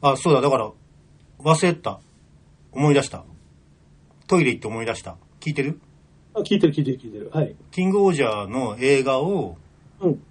[0.00, 0.70] あ、そうだ、だから、
[1.40, 2.00] 忘れてた。
[2.72, 3.24] 思い出した。
[4.26, 5.16] トイレ行って思い出した。
[5.40, 5.80] 聞いてる？
[6.34, 7.30] あ、聞いてる聞いてる聞いてる。
[7.32, 7.56] はい。
[7.70, 9.56] キングオージャーの映画を、
[10.00, 10.22] うん。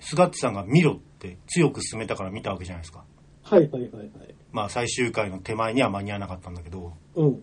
[0.00, 3.04] スガッチさんが見ろって強く勧めたから見たわけじゃないですか。
[3.42, 4.10] はいはいはいはい。
[4.52, 7.42] まあ最終回の手前には間に合わなかったんだけど、うん。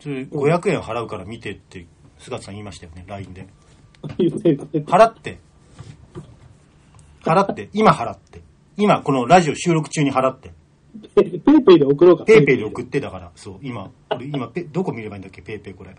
[0.00, 1.86] それ500円払うから見てって、
[2.18, 3.46] スガッチさん言いましたよね、LINE で。
[4.86, 5.38] 払って。
[7.22, 7.68] 払って。
[7.72, 8.42] 今払って。
[8.78, 10.52] 今、このラジオ収録中に払って。
[11.16, 12.24] ペイペイで送ろうか。
[12.24, 15.96] ペイペイで送ってだから、そう、今、俺今ペ、どこ見ればいいんだっけ、ペイペイこれ。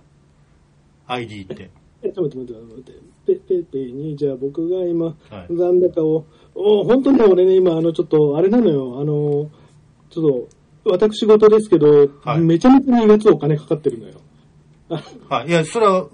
[1.07, 1.69] ID って。
[2.01, 3.09] えちょっと待って待って待って。
[3.27, 5.11] ペペイペイに、じゃあ僕が今、は
[5.49, 6.25] い残高を、
[6.55, 9.49] お本当にね、俺ね、今、あの、ちょっと、あれなのよ、あの、
[10.09, 10.47] ちょっ
[10.85, 14.21] と、私事ですけど、はいめちゃめちゃ2月お金かかってるのよ。
[14.89, 15.03] あ
[15.35, 15.49] はい。
[15.49, 16.07] いや、それは、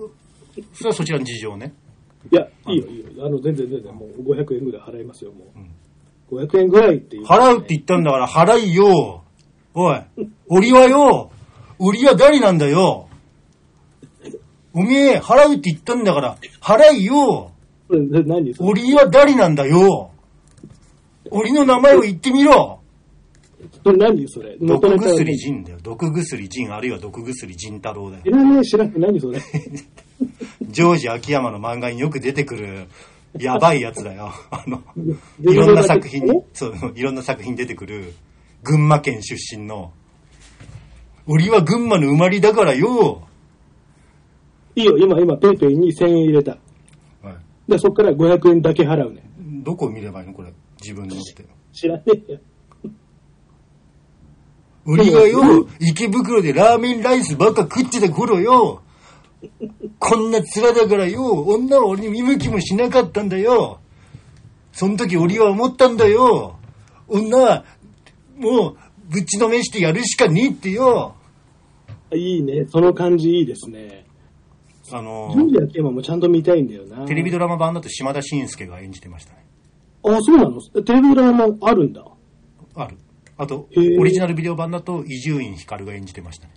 [0.74, 1.76] それはそちらの事情ね。
[2.32, 3.26] いや、いいよ、いいよ。
[3.28, 5.60] あの、全然全然、もう500円ぐらい払いますよ、もう。
[6.32, 7.26] 500円ぐらいっていう。
[7.26, 9.24] 払うって言ったんだから払いよ。
[9.74, 10.02] おい、
[10.48, 11.32] 俺はよ、
[11.80, 13.08] 俺は誰なんだよ。
[14.74, 17.52] おめえ、払うって言ったんだから、払いよ。
[17.90, 20.12] 何それ俺は誰なんだよ。
[21.32, 22.80] 俺の名前を言ってみろ。
[23.86, 24.58] 何それ？
[24.60, 25.78] 毒薬仁だよ。
[25.82, 28.32] 毒薬仁、あるいは毒薬仁太郎だよ知。
[28.32, 29.40] らねえ、知らねえ、何それ？
[30.62, 32.88] ジョージ秋山の漫画によく出てくる、
[33.40, 34.32] やばいやつだよ。
[34.52, 34.82] あの、
[35.42, 38.14] いろんな作品に、そう、いろんな作品に出てくる、
[38.64, 39.92] 群馬県出身の、
[41.28, 43.28] 俺は群馬の生まれだからよ。
[44.76, 46.52] いいよ、今、今、ペイペイに1000円入れた。
[46.52, 47.36] はい
[47.68, 49.24] で、そっから500円だけ払うね。
[49.64, 50.34] どこを見ればいいの？
[50.34, 50.54] これ。
[50.82, 51.46] 自分のって。
[51.74, 52.40] 知らねえよ。
[54.88, 58.84] 俺がよ、池袋でラーメンライスばっか食ってた頃よ。
[60.00, 63.80] こんな面だからよ、女は俺に見向きもしなかったんだよ。
[64.72, 66.58] その時俺は思ったんだよ。
[67.08, 67.66] 女は、
[68.38, 68.78] もう、
[69.10, 71.16] ぶちのめしてやるしかねえってよ。
[72.14, 74.06] いいね、その感じいいですね。
[74.92, 77.06] あのジョージ秋山もちゃんと見たいんだよな。
[77.08, 79.46] テレビドラマ版だと島田紳介が演じてましたね。
[80.04, 80.62] あ、そうなの？
[80.62, 82.06] テレビドラマあるんだ。
[82.76, 82.98] ある。
[83.38, 86.54] あと、オリジナルビデオ版だと伊集院光が演じてましたね。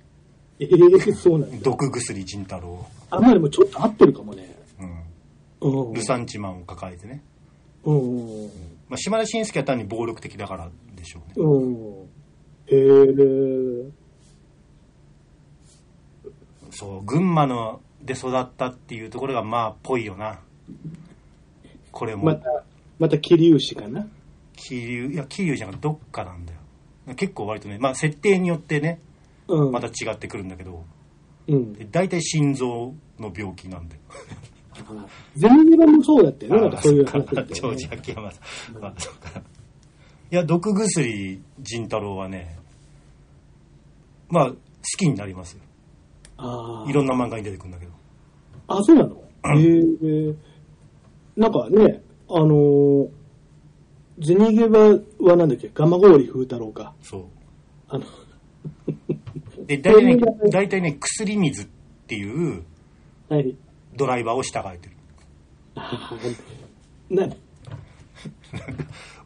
[0.61, 1.57] ええそうなんだ。
[1.63, 2.85] 毒薬仁太郎。
[3.11, 4.57] あんまりもちょっと合ってるかもね。
[5.61, 5.87] うん。
[5.87, 5.93] うん。
[5.93, 7.23] ルサンチマンを抱えてね。
[7.85, 8.47] うん。
[8.89, 11.35] まあ、島田紳介は単に暴力的だからでしょうね。
[11.37, 12.09] うん。
[12.67, 12.77] へ
[13.87, 13.91] え。
[16.71, 20.41] そう、群馬ので育ったっていうところがまあ、ぽいよな。
[21.93, 22.65] これも、また、
[22.99, 24.07] また、桐生市かな？
[24.57, 26.59] 桐生、いや、桐生じゃなくてどっかなんだよ。
[27.17, 29.01] 結構割とね、まあ、設定によってね、
[29.49, 29.73] うん。
[29.73, 30.85] また違ってくるんだけど、
[31.49, 31.73] うん。
[31.73, 34.01] で大体心臓の病気なんだよ。
[35.35, 37.79] ゼニゲバもそうだったよね、なんかそういうあ話だったジョーよね。
[37.79, 38.85] ジ秋山さん。
[38.85, 39.43] あそうか
[40.31, 42.59] いや、毒薬仁太郎はね、
[44.29, 44.57] まあ、好
[44.99, 45.63] きになりますよ。
[46.37, 46.91] ああ。
[46.91, 47.93] いろんな漫画に出てくるんだけど。
[48.69, 49.17] あ、そうなの？
[49.57, 50.35] へえ。
[51.37, 53.09] なんかね、あのー、
[54.21, 54.81] ゼニゲバ
[55.21, 56.95] はなんだっけ、ガマゴーリ風太郎か。
[57.01, 57.25] そう。
[57.89, 58.05] あの、
[59.69, 61.67] で、大体ね、大体ね、薬水っ
[62.07, 62.65] ていう
[63.29, 63.55] はい。
[63.97, 64.97] ドライバーを従えてる。
[67.11, 67.29] な、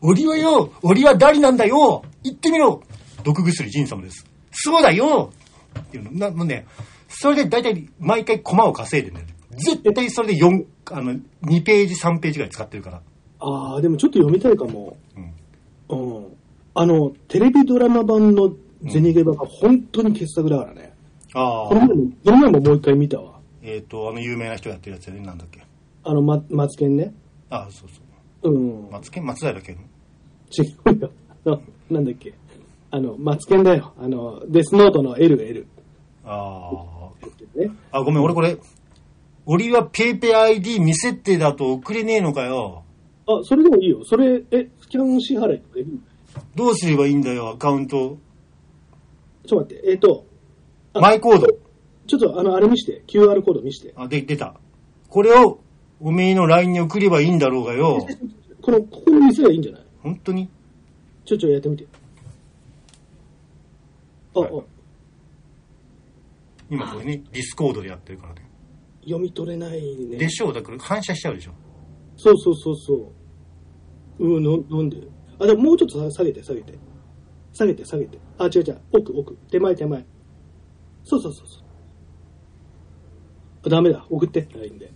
[0.02, 2.82] 俺はよ、俺は誰なんだよ言ってみろ
[3.22, 4.26] 毒薬仁様です。
[4.50, 5.32] そうだよ
[5.78, 6.10] っていうの。
[6.12, 6.66] なもうね、
[7.08, 9.58] それで大体毎回コマを稼いでるんだよね。
[9.58, 11.14] 絶対それで4、あの、
[11.44, 13.00] 2ページ、3ページぐらい使ってるから。
[13.38, 14.96] ああ、でもちょっと読みたいかも。
[15.88, 15.96] うん。
[15.96, 16.26] うん。
[16.74, 18.52] あの、テレビドラマ版の
[18.84, 20.92] ゼニゲバが本当に傑作だからね。
[21.34, 21.88] ああこの前。
[21.88, 21.94] も、
[22.24, 23.38] この前ももう一回見たわ。
[23.62, 25.20] えっ、と、あの有名な人やってるやつやね。
[25.20, 25.62] なんだっけ？
[26.04, 27.14] あの、ま、マツケンね。
[27.48, 28.00] ああ、そうそ
[28.50, 28.52] う。
[28.52, 28.90] うん。
[28.90, 29.76] マツケン松平健？
[30.58, 30.62] 違
[30.96, 31.10] うよ。
[31.46, 31.60] あ
[31.90, 32.34] なんだっけ？
[32.90, 33.92] あの、マツケンだよ。
[33.98, 35.66] あの、デスノートの L、L。
[36.24, 37.10] あ
[37.54, 37.70] ね。
[37.92, 37.98] あ。
[38.00, 38.56] あ、ごめん、俺これ、
[39.46, 42.82] 俺はペイペイ ID 未設定だと送れねえのかよ。
[43.26, 44.04] あ、それでもいいよ。
[44.04, 46.00] それ、え、スキャン支払いとかいる
[46.54, 48.18] どうすればいいんだよ、アカウント。
[49.46, 50.26] ちょっと待って、えっ、と、
[50.94, 51.46] あマイコード。
[52.06, 53.02] ちょっとあの、あれ見して。
[53.06, 53.92] QR コード見して。
[53.96, 54.54] あ、で、出た。
[55.08, 55.60] これを、
[56.00, 58.06] おめえの LINE に送ればいいんだろうがよ。
[58.60, 59.82] この、ここに見せればいいんじゃない？
[60.02, 60.48] 本当に？
[61.24, 61.86] ちょちょやってみて。
[64.34, 64.62] あ、はいあ、
[66.70, 68.48] 今これね、ディスコードでやってるからね。
[69.04, 70.16] 読み取れないね。
[70.16, 71.52] でしょう、だから反射しちゃうでしょ。
[72.16, 73.12] そうそうそうそ
[74.18, 74.24] う。
[74.24, 74.96] うん、のなんで？
[75.38, 76.74] あ、でももうちょっと下げて、下げて。
[77.52, 78.18] 下げて、下げて。
[78.44, 78.80] あ、違う違う。
[78.92, 79.36] 奥、奥。
[79.50, 80.04] 手前、手前。
[81.04, 81.62] そうそうそうそう。
[83.66, 84.04] あ、ダメだ。
[84.10, 84.48] 送って。
[84.54, 84.90] LINE で。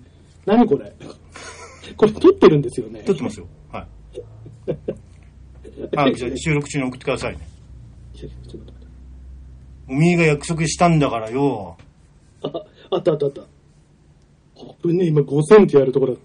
[0.44, 0.92] 何これ？
[1.96, 3.02] これ撮ってるんですよね。
[3.04, 3.46] 撮ってますよ。
[3.70, 3.86] は
[4.66, 4.76] い。
[5.96, 7.48] あ、じゃあ収録中に送ってくださいね。
[8.14, 8.86] ちょっと待って
[9.88, 11.76] おみーが約束したんだからよ。
[12.42, 12.50] あ、
[12.90, 13.42] あったあったあった。
[14.82, 16.22] 危ねえ、今5000ってやるところだっ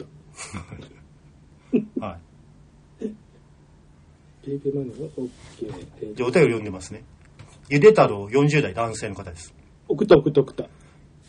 [1.99, 2.05] た。
[2.05, 2.19] はい。
[4.43, 5.29] ペイペイマネーは OK。
[6.01, 7.03] えーじゃあお便り読んでますね。
[7.71, 9.55] ゆで太郎40代男性の方です。
[9.87, 10.65] 送った送った送った。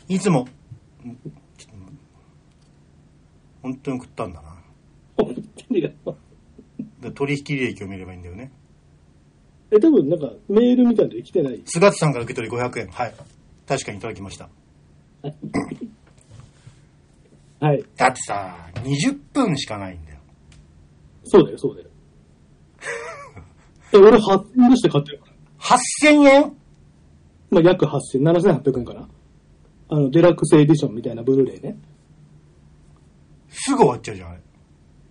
[0.08, 0.48] いつも、
[3.62, 4.56] 本当に送ったんだな。
[5.16, 5.34] 本
[5.68, 5.94] 当にで
[7.12, 8.50] 取引履歴を見ればいいんだよね。
[9.70, 11.62] え、多分なんかメールみたいなの来てない。
[11.64, 12.88] 菅津さんから受け取り500円。
[12.88, 13.14] はい。
[13.68, 14.48] 確かにいただきました。
[17.60, 17.84] はい。
[17.96, 20.18] だってさ、20分しかないんだよ。
[21.22, 21.88] そうだよ、そうだよ。
[23.94, 25.31] え、俺8000円出して買ってるから。
[25.62, 26.56] 8000円？
[27.50, 29.08] まあ、約8000、7800円かな。
[29.88, 31.78] あの、デラックスエディションみたいなブルーレイね。
[33.48, 34.40] すぐ終わっちゃうじゃん、あれ。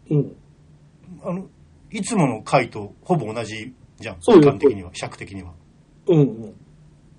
[0.09, 0.35] うん。
[1.23, 1.47] あの、
[1.91, 4.17] いつもの回とほぼ同じじゃん。
[4.19, 5.53] そうよ時間的には、尺的には。
[6.07, 6.55] うんうん。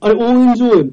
[0.00, 0.90] あれ、応援上映、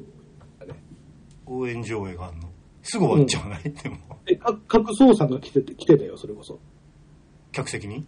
[1.46, 2.48] 応援上映があるの。
[2.82, 3.98] すぐ終わっちゃわない、でも。
[4.26, 6.60] え、か各総さんが来てて、来てたよ、それこそ。
[7.52, 8.06] 客席に？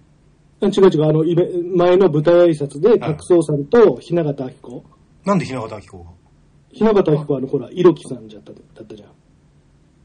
[0.69, 4.85] 違う違う、あの、イベ前の舞台挨拶で、角総さんと雛形明子。
[5.25, 6.11] なんで雛形明子が？
[6.73, 9.09] 雛形明子はあの、ほら、色木さんじゃった、だったじゃん。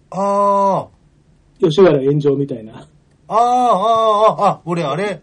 [0.09, 0.87] あ
[1.59, 2.87] 吉原炎上みたいな。
[3.27, 5.21] あ、ああ、ああ、あ、俺あれ、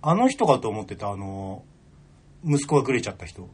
[0.00, 1.64] あの人かと思ってた、あの、
[2.44, 3.48] 息子がぐれちゃった人。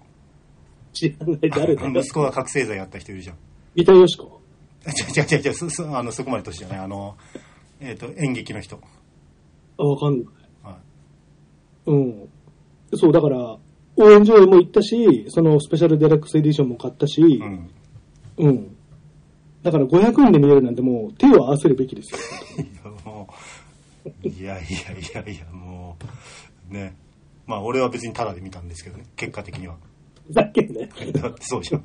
[0.92, 3.36] 知らない、誰だ 息子が覚醒剤やった人いるじゃん。
[3.74, 4.40] 三田よしこ。
[4.86, 6.78] 違う違う違う、そ、そあのそこまで年じゃない。
[6.78, 7.16] あの、
[7.80, 8.78] えっ、と、演劇の人。
[9.78, 10.26] あ、わかんない。
[11.90, 12.28] はうん。
[12.94, 13.58] そう、だから、
[13.96, 17.38] 応援上映も行ったし、そのスペシャルデラックスエディションも買ったし、い。
[17.40, 17.70] うん。
[18.38, 18.76] うん。
[19.62, 22.18] だから500円で見れるなんてもう手を合わせるべきですよ。
[22.64, 23.28] いや、も
[24.24, 25.96] う、いやいやいやいや、も
[26.70, 26.96] う、ね。
[27.46, 29.76] まあ、俺は別にタダで見たんですけどね、結果的には。
[30.30, 30.88] だけどね。
[31.14, 31.84] だってそうじゃん。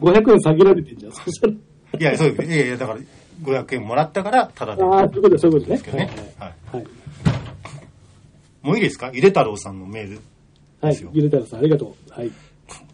[0.00, 1.12] 500円下げられてんじゃん。
[1.12, 1.52] そしたら。
[1.52, 3.00] いや、そういやいや、だから、
[3.42, 5.76] 500円もらったから、タダで見ああ、たそういうことそういうことね。
[5.76, 6.10] ですけどね。
[6.38, 6.54] はい。
[6.76, 6.86] はい。
[8.62, 9.10] もういいですか？
[9.12, 10.20] ゆで太郎さんのメール。
[10.80, 11.10] はいですよ。
[11.12, 12.12] ゆでたらさん、ありがとう。
[12.12, 12.30] はい。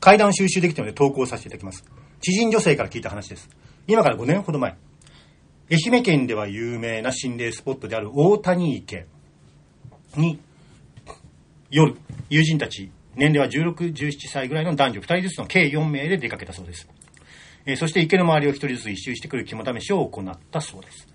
[0.00, 1.84] 階段収集できたので投稿させていただきます。
[2.20, 3.48] 知人女性から聞いた話です。
[3.86, 4.76] 今から5年ほど前、
[5.70, 9.06] 愛媛県では有名な心霊スポットである大谷池
[10.16, 10.38] に、
[11.70, 11.96] 夜、
[12.28, 16.88] 友人たち、年齢は16、17歳ぐらいの男女2人ずつの計4名で出かけたそうです。
[17.66, 21.06] えーそして池の周りを1人ずつ一周してくる肝試しを行ったそうです。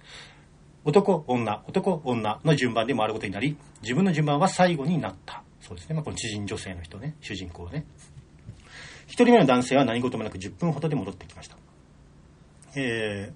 [0.85, 5.43] 男、女、男、女の順番で回ることになり、自分の順番は最後になった。
[5.61, 5.95] そうですね。
[5.95, 7.85] まあ、この知人女性の人ね、主人公ね。
[9.07, 11.57] 一人目の男性は何事もなく10分ほどで戻ってきました。
[12.75, 13.31] え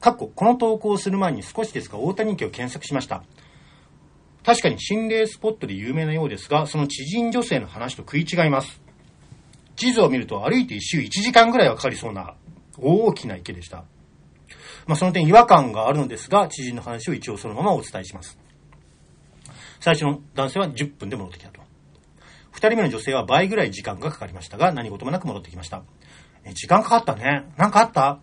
[0.00, 3.22] ー、かっこ、この投稿をする前に少しですが、大谷池を検索しました。
[4.44, 8.80] 確かに心霊スポットで有名なようですが、その知人女性の話と食い違います。
[9.74, 12.34] 地図を見ると歩いて一周1時間ぐらいはかかりそうな
[12.78, 13.84] 大きな池でした。
[14.86, 18.38] まあ、その点違和感があるのですが、知人の話を一応そのままお伝えします。
[19.80, 21.60] 最初の男性は10分で戻ってきたと。
[22.52, 25.82] 二人目の女性は倍ぐらい時間がかかりましたが、何事もなく戻ってきました。
[26.44, 27.52] え、時間かかったね。
[27.56, 28.20] なんかあった？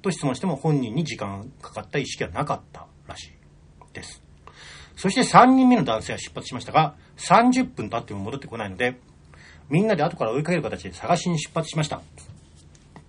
[0.00, 3.32] と質問しても本人に時間かかった意識はなかったらしい
[3.92, 4.22] です。
[4.96, 9.00] そして3人目の男性は出発しましたが、30分経っても戻ってこないので、
[9.68, 12.00] みんなで後から追いかける形で探しに出発しました。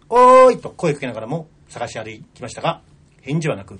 [0.09, 2.81] おーいと声かけながらも探し歩きましたが、
[3.21, 3.79] 返事はなく、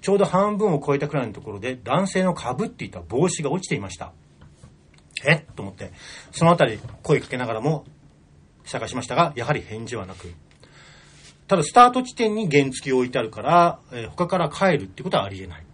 [0.00, 4.12] ちょうど半分を超えたくらいのところで男性の被っていた帽子が落ちていました。
[5.26, 5.46] え？
[5.56, 5.92] と思って、
[6.32, 7.84] そのあたり声かけながらも
[8.64, 10.32] 探しましたが、やはり返事はなく、
[11.48, 15.64] ただスタート地点に原付を置いてあるから、えー他から帰るってことはありえない。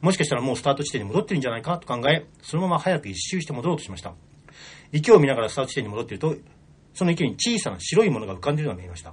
[0.00, 1.76] もしかしたらもうスタート地点に戻ってるんじゃないか？
[1.78, 4.14] と考え、そのまま早く一周して戻ろうとしました。
[4.92, 6.36] 池を見ながらスタート地点に戻っていると、
[6.94, 9.12] その池に小さな白いものが浮かんでいるのが見えました。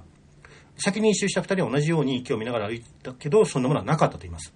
[0.78, 4.52] 先に一周した二人は同じように池を見ながら歩いたけど、そんなものはなかったと言います。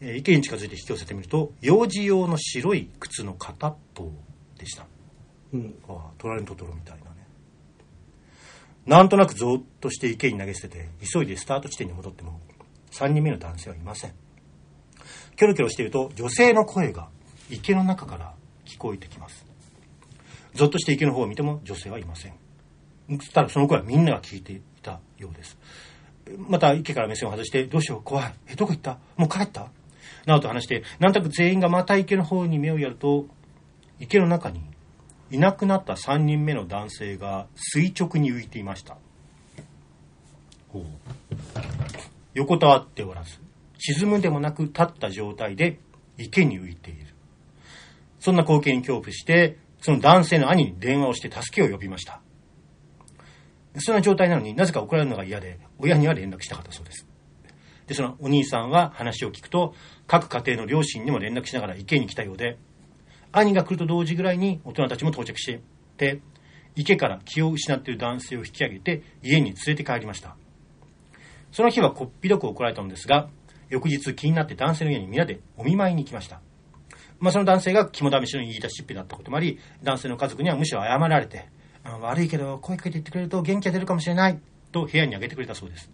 [0.00, 4.10] えー池に近づいて引き寄せてみると、幼児用の白い靴の片っぽ
[4.58, 4.86] でした。
[5.52, 5.74] うん。
[5.88, 7.26] ああ、トラレントトロみたいなね。
[8.86, 12.40] なんとなくゾーッとして池に投げ捨てて、急いでスタート地点に戻っても、
[12.90, 14.14] 3人目の男性はいません。
[15.36, 17.08] キョロキョロしていると、女性の声が
[17.50, 18.34] 池の中から
[18.66, 19.46] 聞こえてきます。
[20.54, 22.34] ゾッとして池の方を見ても女性はいません。
[23.32, 25.58] ただその声はみんなが聞いていたようです。
[26.36, 28.34] また池から目線を外して、どうしよう、怖い。
[28.48, 28.98] え、どこ行った？
[29.16, 29.68] もう帰った？
[30.26, 33.26] などと話して、なんとなく全員がまた池の方に目をやると、
[34.00, 34.60] 池の中に
[35.30, 38.96] いなくなった3人目の男性が垂直に浮いていました。
[42.34, 43.38] 横たわっておらず、
[43.78, 45.78] 沈むでもなく立った状態で
[46.18, 47.14] 池に浮いている。
[48.18, 52.20] そんな光景に恐怖して、その男性の兄に電話をして助けを呼びました。
[53.78, 57.06] そんな状態なのになぜか怒られるのが嫌で、親には連絡したかったそうです。
[57.86, 59.74] で、そのお兄さんは話を聞くと、
[60.06, 62.56] 各家庭の両親にも連絡しながら池に来たようで、
[63.32, 65.58] 兄が来ると同時ぐらいに大人たちも到着し
[65.96, 66.20] て、
[66.76, 70.36] 池から気を失っている男性を引き上げて家に連れて帰りました。
[71.52, 73.28] その日はこっぴどく怒られたのですが、
[73.68, 76.40] 翌日気になって男性の家に皆でお見舞いに行きました。
[77.20, 81.48] まあ、その男性が肝試しの言い出しっぺだったこともあり、男性の家族にはむしろ謝られて、
[81.84, 84.40] あ悪いけど声かけて言ってくれると元気が出るかもしれない
[84.72, 85.90] と部屋にあげてくれたそうです。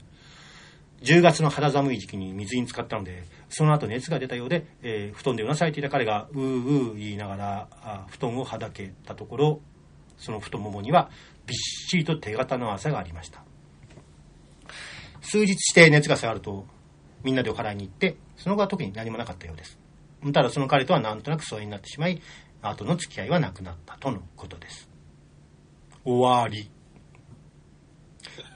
[1.02, 9.61] 10月の肌寒い時期に水に浸かったので、その後熱が出たようで、えー布団でうなされていた彼がうーうー言いながらあ布団をはだけたところ、
[10.18, 11.11] その太ももには
[11.47, 13.42] びっしりと手形の汗がありました。
[15.23, 16.66] 数日して熱が下がると、
[17.25, 19.78] みんなでお祓いに行って、その後は特に何もなかったようです。
[20.32, 22.20] ただその彼とはなんとなく疎遠になってしまい、
[22.61, 24.89] 後の付き合いはなくなったとのことです。
[26.04, 26.71] 終わり。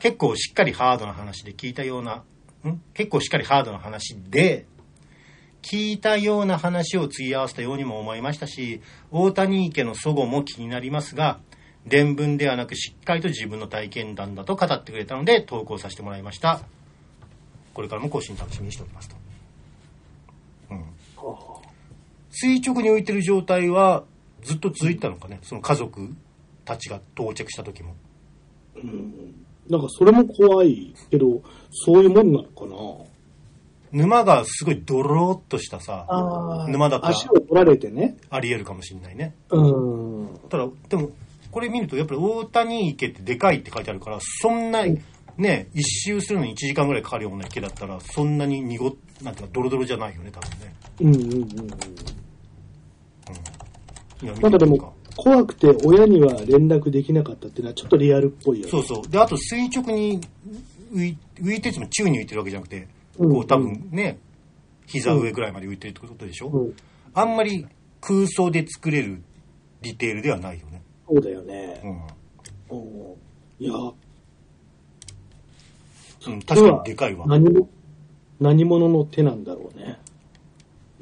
[0.01, 2.23] 結構しっかりハードな話で聞いたような、
[2.67, 2.81] ん？
[2.93, 4.67] 結構しっかりハードな話で、
[5.63, 11.41] 聞いたような話を継ぎ合わせたようにも思いましたし、大谷池の祖母も気になりますが、
[11.87, 16.61] 伝聞ではなくしっかりと自分の体験談だと語ってくれたので投稿させてもらいました。
[17.73, 19.17] これからも更新楽しみにしておりますと。
[20.71, 20.85] うん。
[22.31, 24.05] 垂直に浮いてる状態は
[24.43, 26.15] ずっと続いてたのかね、その家族
[26.65, 27.95] たちが到着した時も。
[29.69, 32.77] なんかそれも怖いけど、そういうもんなのかな？
[33.93, 38.17] 沼がすごいドローっとしたさ、あ沼だったら足を取られてね。
[38.29, 39.37] あり得るかもしれないね。
[39.51, 40.41] うん。
[40.49, 41.11] ただ、でも、
[41.53, 44.85] これ見ると、やっぱり大谷池ってでかいって書いてあるから、そんな、
[45.37, 48.93] ね、一周するのに1時間ぐらいかかるような池だったら、そんなに濁っ、
[49.23, 50.75] なんていうか、ドロドロじゃないよね、多分ね。
[51.01, 51.43] うんうんうん
[54.23, 54.41] うん。
[54.41, 58.71] なんかでも、怖くて親には連絡できなかったっていうのはちょっとリアルっぽいよね。
[58.71, 59.09] そうそう。
[59.09, 60.21] で、あと垂直に
[60.93, 64.19] 浮い浮いてても宙に浮いてるわけじゃなくて、うんこう多分ね、
[64.87, 66.77] 膝上ぐらいまで浮いてるってことでしょ、うん。
[67.15, 67.67] あんまり
[68.01, 69.23] 空想で作れる
[69.83, 70.83] ディテールではないよね。
[71.09, 71.81] そうだよね。
[72.71, 72.79] うん。
[72.79, 72.81] う
[73.13, 73.25] ん
[73.61, 73.75] いや、
[76.27, 77.27] うん、確かにでかいわ。
[77.27, 77.69] 何も、
[78.41, 79.99] 何者の手なんだろうね。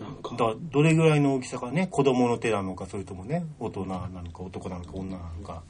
[0.03, 0.37] なんか。
[0.37, 5.63] らどれぐらいの大きさかね、子供の手なのか、それともね、大人なのか、男なのか、女なのか。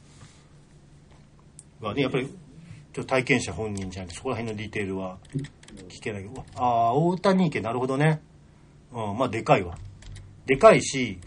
[1.81, 5.19] はね、やっぱり、ちょっと体験者本人じゃなくて、そこら辺のディテールは
[5.89, 8.21] 聞けないけど、ああ、大谷池、なるほどね。
[8.93, 9.79] うん、まあ、でかいわ。
[10.47, 11.19] でかいし、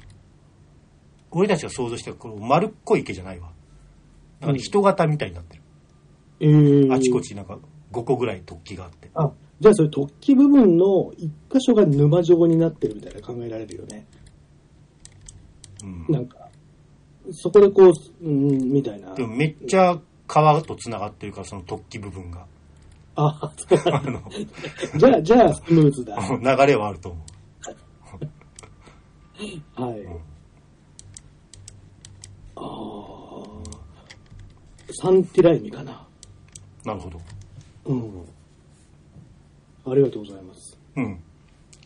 [1.32, 3.50] 俺たちが想像したこの丸っこい池じゃないわ。
[4.40, 5.64] なんかね人型みたいになってる。
[6.40, 7.20] えー、あちこ。
[7.22, 7.58] ちなんか
[7.92, 9.10] 5個ぐらい突起があって。
[9.14, 14.06] あ、じゃあそれ突起部分の一箇所が沼状になってるみたいな考えられるよね。
[15.84, 16.14] うん。
[16.14, 16.50] なんか、
[17.32, 19.14] そこでこう、うん、みたいな。
[19.14, 19.98] でもめっちゃ
[20.28, 22.46] 川と繋がってるから、その突起部分が。
[23.16, 24.22] あ、そうあの、
[24.98, 26.16] じゃあ、じゃあスムーズだ。
[26.16, 27.26] は流れはあると思う。
[29.98, 30.08] い。
[32.56, 33.16] ああ。
[35.02, 36.06] サンティライミかな。
[36.84, 37.22] なるほど。
[37.86, 38.26] うん。
[39.88, 40.78] ありがとうございます。
[40.96, 41.20] うん。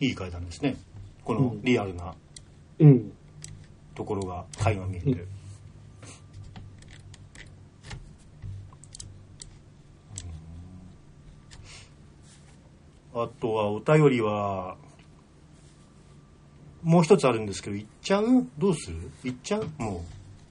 [0.00, 0.76] いい階段ですね。
[1.24, 2.14] このリアルな
[2.78, 3.12] うん。
[3.94, 5.16] ところが垣間見えてる。
[5.16, 5.40] うん
[13.12, 14.76] あとはお便りは、
[16.84, 18.46] もう一つあるんですけど、言っちゃう？
[18.56, 19.10] どうする？
[19.24, 19.64] 言っちゃう？
[19.78, 20.04] も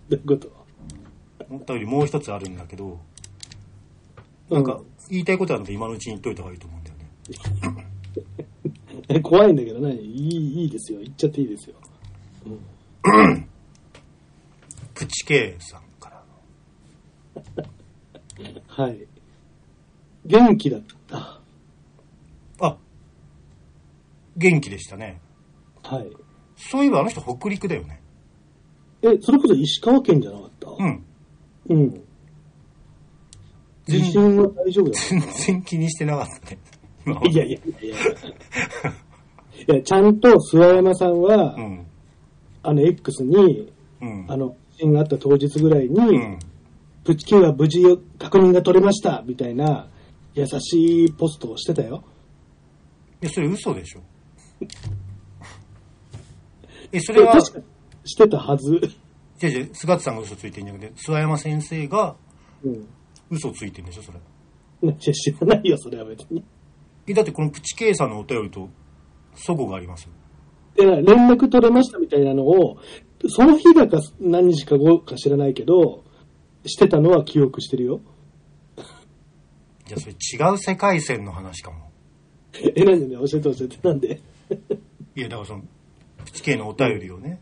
[0.10, 0.52] どういうことう。
[1.56, 3.00] お便りもう一つあるんだけど、
[4.50, 6.79] なんか、言いたいことあるので今のうちに言っといた方がいいと思う
[9.24, 9.96] 怖いんだけどね。
[9.96, 11.00] いい、いいですよ。
[11.00, 11.76] 言っちゃっていいですよ。
[12.46, 13.48] うん。
[14.94, 17.64] プチケイさんから。
[18.86, 19.08] はい。
[20.26, 21.42] 元気だった。
[22.60, 22.78] あ、
[24.38, 25.22] 元気でしたね。
[25.84, 26.12] はい。
[26.58, 28.02] そういえばあの人北陸だよね。
[29.02, 30.70] え、それこそ石川県じゃなかった？
[30.70, 31.06] うん。
[31.70, 32.04] うん。
[33.86, 36.60] 全地震は大丈夫だ全然気にしてなかったね。
[37.16, 37.96] 今いやいやいやいや。
[39.74, 41.86] いや、ちゃんと諏訪山さんは、うん。
[42.64, 44.26] あの X に、うん。
[44.28, 46.40] あの、地震があった当日ぐらいに、うん。
[47.04, 47.82] プチキは無事
[48.18, 49.88] 確認が取れました、みたいな、
[50.36, 52.04] 優しいポストをしてたよ。
[53.22, 54.02] いや、それ嘘でしょ？
[56.92, 57.68] え、それは、確か
[58.06, 58.80] してたはず。
[59.38, 62.16] じゃじゃ菅田さんが嘘ついてんじゃなくて、諏訪山先生が
[62.64, 62.88] うん。
[63.30, 64.20] 嘘ついてんでしょ、それ。
[64.82, 66.44] いや知らないよ、それは別に。
[67.10, 68.70] え、だってこのプチケイさんのお便りと、
[69.36, 70.12] 祖母がありますよ。
[70.76, 72.78] で、連絡取れましたみたいなのを、
[73.28, 76.04] その日だか何日か後か知らないけど、
[76.66, 78.02] してたのは記憶してるよ。
[79.86, 81.90] じゃあそれ違う世界線の話かも。
[82.54, 83.08] え、なんで？
[83.08, 84.22] ね、教えて教えて、なんで？
[85.16, 85.64] いや、だからその、
[86.26, 87.42] プチ系のお便りをね、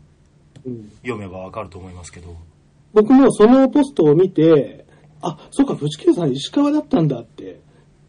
[0.64, 0.90] うん。
[1.02, 2.36] 読めばわかると思いますけど。
[2.94, 4.86] 僕もそのポストを見て、
[5.20, 7.60] あ、そうか、プチケイさん石川だったんだって、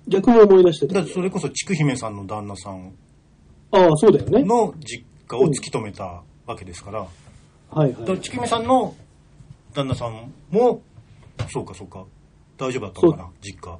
[0.09, 1.13] 逆に思い出してたて。
[1.13, 2.93] それこそ、ちくひめさんの旦那さん
[3.71, 4.43] ああ、そうだよね。
[4.43, 7.09] の実家を突き止めたわけですから、はい
[7.71, 7.91] はい。
[7.93, 8.95] だからちくひめさんの
[9.73, 10.81] 旦那さんも、
[11.49, 12.03] そうかそうか、
[12.57, 13.77] 大丈夫だったのかな、実家。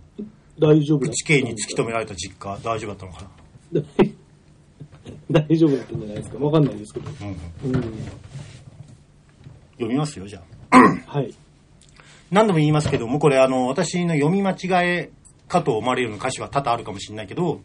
[0.60, 3.30] 大丈夫だプチ系に突き止められた実家、大丈夫だったのか
[3.72, 3.82] な。
[5.48, 6.38] 大丈夫だったんじゃないですか。
[6.38, 7.10] わかんないですけど。
[7.10, 7.84] うんうん、うん。
[9.74, 10.78] 読みますよ、じゃあ。
[11.08, 11.34] はい。
[12.32, 14.58] 何度も言いますけども、これあの、私の読み間違
[14.88, 15.12] え
[15.50, 17.62] かと思われるような歌詞は多々あるかもしれないけど、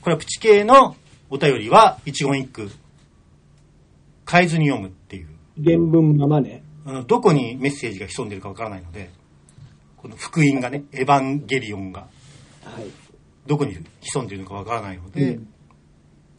[0.00, 0.96] これはプチ系の
[1.28, 2.70] お便りは一言一句
[4.30, 5.28] 変えずに読むっていう。
[5.62, 6.62] 原文ままね。
[6.86, 9.10] あのどこにメッセージが潜んでるかわからないので、
[9.98, 12.08] この福音がね、エヴァンゲリオンが
[12.64, 12.86] はい。
[13.46, 15.48] どこに潜んでいるのかわからないので、うん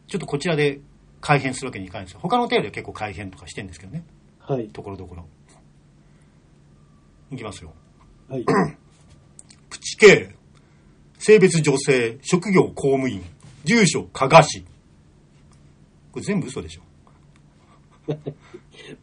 [0.08, 0.82] ちょっとこちらで
[1.22, 2.20] 改変するわけにいかないんですよ。
[2.22, 4.04] 他のお便りは結構改変とかしてるんですけどね。
[4.40, 4.68] はい。
[4.68, 5.26] ところどころ。
[7.32, 7.72] いきますよ。
[8.28, 8.44] はい。
[10.02, 10.36] プチ系、
[11.20, 13.24] 性別女性、職業公務員、
[13.66, 14.66] 住所加賀市。
[16.12, 16.82] これ全部嘘でしょ。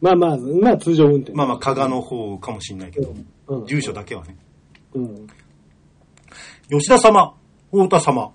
[0.01, 1.31] まあまあ、まあ通常運転。
[1.31, 3.15] まあまあ加賀の方かもしれないけど、
[3.47, 3.65] うん。
[3.65, 4.35] 住所だけはね。
[4.93, 5.27] うん。
[6.69, 7.37] 吉田様、
[7.71, 8.33] 太田様、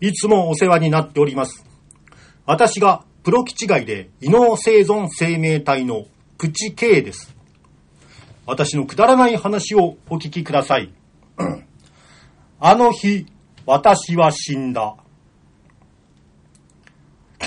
[0.00, 1.66] いつもお世話になっております。
[2.46, 6.06] 私がプロ基地外で異能生存生命体の
[6.38, 7.36] プチ K です。
[8.46, 10.90] 私のくだらない話をお聞きください。
[12.60, 13.26] あの日、
[13.66, 14.96] 私は死んだ。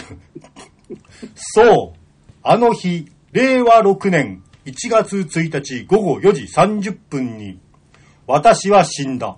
[1.36, 2.00] そう、
[2.42, 7.60] あの日、令和6年1月1日午後4時30分に、
[8.26, 9.38] 私は死んだ。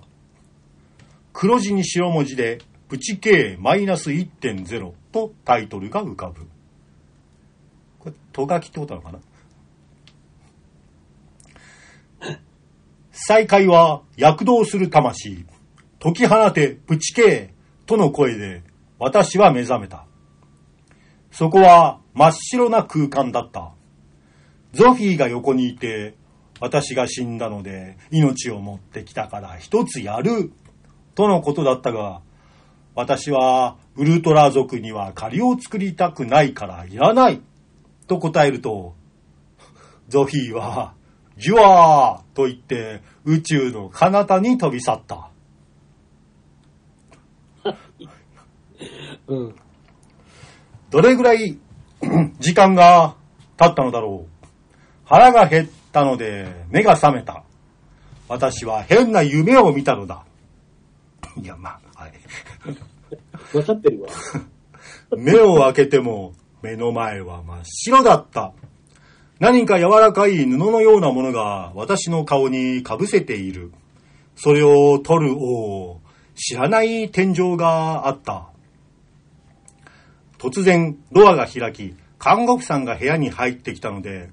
[1.32, 2.58] 黒字に白文字で、
[2.88, 6.46] プチ K マイナス1.0とタイトルが浮かぶ。
[7.98, 9.18] これ、とがきってことなのか
[12.30, 12.38] な？
[13.10, 15.46] 再会は躍動する魂。
[16.04, 17.54] 解き放てプチ K
[17.86, 18.62] との声で
[18.98, 20.04] 私は目覚めた。
[21.32, 23.72] そこは真っ白な空間だった。
[24.74, 26.14] ゾフィーが横にいて、
[26.60, 30.52] 私が死んだので命を持ってきたから一つやる。
[31.14, 32.20] とのことだったが、
[32.94, 37.40] 私はウルトラ族には借りを作りたくないからいらない。
[38.08, 38.94] と答えると、
[40.08, 40.92] ゾフィーは、
[41.38, 45.30] ジュワーと言って宇宙の彼方に飛び去った。
[49.28, 49.54] うん。
[50.90, 51.58] どれぐらい
[52.38, 53.16] 時間が
[53.56, 54.46] 経ったのだろう。
[55.04, 57.44] 腹が減ったので目が覚めた。
[58.28, 60.24] 私は変な夢を見たのだ。
[61.40, 62.12] いや、まあ、はい。
[63.52, 64.08] 分かってるわ。
[65.16, 66.32] 目を開けても
[66.62, 68.52] 目の前は真っ白だった。
[69.40, 73.72] 何か柔らかい布のようなものが私の顔にかぶせている。
[74.36, 76.00] それを取る王、
[76.34, 78.53] 知らない天井があった。
[80.44, 84.28] 突然ドアが開き、看護婦さんが部屋に入ってきたので、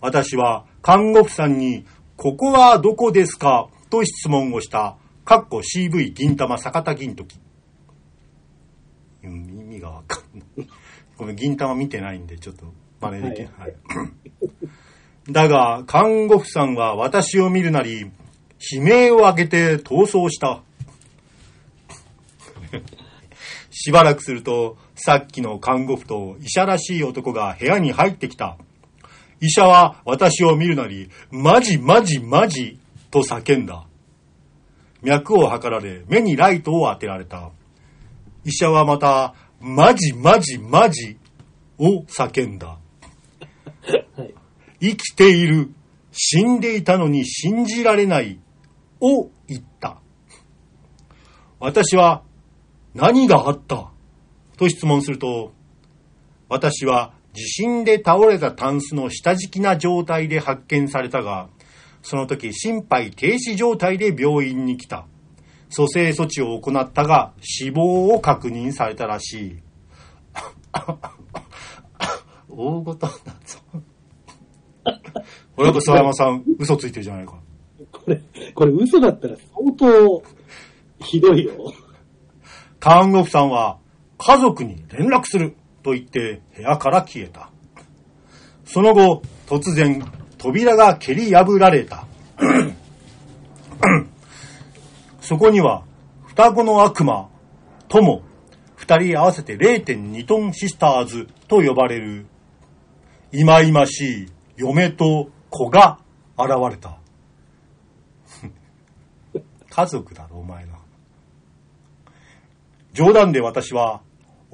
[0.00, 1.86] 私は看護婦さんに、
[2.16, 3.68] ここはどこですか？
[3.88, 4.96] と質問をした。
[5.24, 7.38] かっこ CV 銀玉坂田銀時。
[9.22, 10.68] うん意味がわかんない。
[11.16, 12.66] ごめん、銀玉見てないんで、ちょっと
[13.00, 13.48] 真似できない。
[13.60, 13.74] はい
[15.30, 18.10] だが、看護婦さんは私を見るなり、
[18.72, 20.62] 悲鳴を上げて逃走した。
[23.70, 28.56] しばらくすると、さっきの看護婦と医者らしい男が部屋に入ってきた。
[29.40, 32.78] 医者は私を見るなり、マジマジマジ
[33.10, 33.86] と叫んだ。
[35.02, 37.50] 脈を測られ、目にライトを当てられた。
[38.44, 41.18] 医者はまた、マジマジマジ
[41.78, 42.68] を叫んだ。
[42.68, 44.34] はい。
[44.80, 45.72] 生きている、
[46.12, 48.38] 死んでいたのに信じられない、
[49.00, 49.98] を言った。
[51.58, 52.22] 私は、
[52.94, 53.90] 何があった？
[54.56, 55.52] と質問すると、
[56.48, 61.48] 私は地震で倒れたタンスの下敷きな状態で発見されたが、
[62.02, 65.06] その時心肺停止状態で病院に来た。
[65.70, 69.56] 蘇生措置を行ったが、死亡を確認されたらしい。
[72.48, 73.12] 大ごとだ
[73.44, 73.58] ぞ。
[75.56, 77.40] 俺なんか沢山さん、嘘ついてるじゃないか。
[77.90, 78.22] これ、
[78.54, 80.22] これ嘘だったら相当
[81.00, 81.72] ひどいよ。
[82.78, 83.78] 看護婦さんは、
[84.26, 87.50] 家族に連絡すると言って部屋から消えた。
[88.64, 90.02] その後、突然、
[90.38, 92.06] 扉が蹴り破られた。
[95.20, 95.84] そこには、
[96.24, 97.28] 双子の悪魔、
[97.88, 98.22] 友、
[98.76, 102.24] 二人合わせて0.2トンシスターズと呼ばれる、
[103.30, 105.98] いまいましい嫁と子が
[106.38, 106.96] 現れた。
[109.68, 110.78] 家族だろ、お前の。
[112.94, 114.00] 冗談で私は、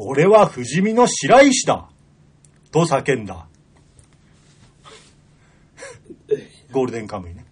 [0.02, 1.90] 俺は不死身の白石だ
[2.72, 3.46] と叫んだ。
[6.72, 7.44] ゴールデンカムイね。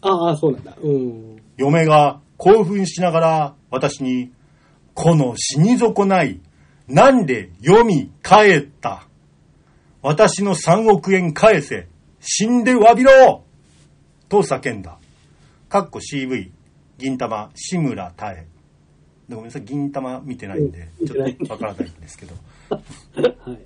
[0.00, 0.74] ああ、そうなんだ。
[0.82, 1.36] うん。
[1.58, 4.32] 嫁が興奮しながら私に、
[4.94, 6.40] この死に損ない、
[6.88, 9.06] なんで読み帰った。
[10.00, 11.88] 私の3億円返せ、
[12.20, 13.44] 死んで詫びろ
[14.30, 14.98] と叫んだ。
[15.68, 16.52] かっこ CV、
[16.96, 18.55] 銀玉、志村太江。
[19.28, 22.34] ごめんなさい、銀玉見てないんで、うんちょっとわからないんですけど。
[22.70, 22.80] は
[23.52, 23.58] い。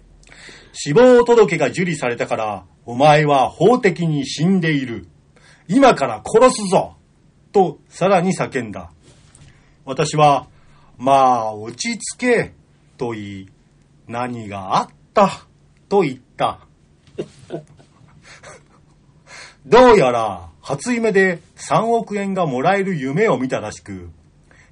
[0.72, 5.06] 死亡届が受理されたから、お前は法的に死んでいる。
[5.68, 6.96] 今から殺すぞ
[7.52, 8.90] とさらに叫んだ。
[9.84, 10.46] 私は、
[10.96, 12.52] まあ、落ち着け、
[12.96, 13.48] と言い、
[14.06, 15.46] 何があった、
[15.88, 16.60] と言った。
[19.66, 24.10] どうやら、初夢で3億円がもらえる夢を見たらしく、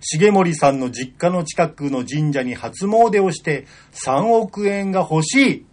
[0.00, 5.66] 重森さんの実家の近くの神社に初詣をして3億円が欲しい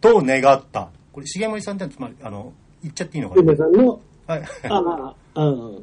[0.00, 0.90] と願った。
[1.12, 2.52] これ、重森さんってつまり、あの、
[2.82, 4.42] 言っちゃっていいのか梅なさんの、はい。
[4.68, 5.78] ああ、うん。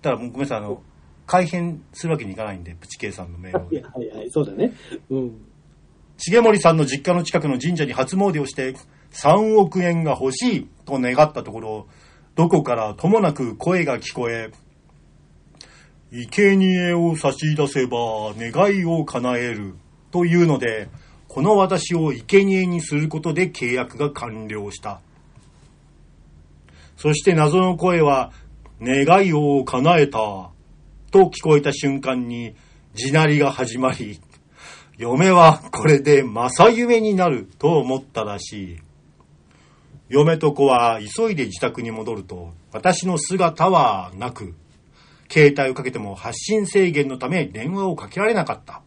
[0.00, 0.82] ただ、もうごめんなさい、あの、
[1.26, 4.72] 改変するわけにいかないんで、プチケイさんのメールをいや、はいはい、そうだね。
[5.10, 5.40] うん。
[6.16, 8.74] 重森さんの実家の近くの神社に初詣をして
[9.12, 11.86] 3億円が欲しいと願ったところ、
[12.34, 14.50] どこからともなく声が聞こえ、
[16.10, 19.74] 生贄を差し出せば願いを叶える
[20.10, 20.88] というので、
[21.28, 25.00] この私を生贄にすることで契約が完了した。
[26.96, 28.32] そして謎の声は、
[28.80, 30.50] 願いを叶えたと
[31.12, 32.54] 聞こえた瞬間に
[32.94, 34.18] 地鳴りが始まり、
[34.96, 38.78] 嫁はこれで正夢になると思ったらしい。
[40.08, 44.54] 嫁と子は急いで自宅に戻ると、私の姿はなく、
[45.30, 48.82] 携帯をかけても発信制限のため電話をかけられなかった。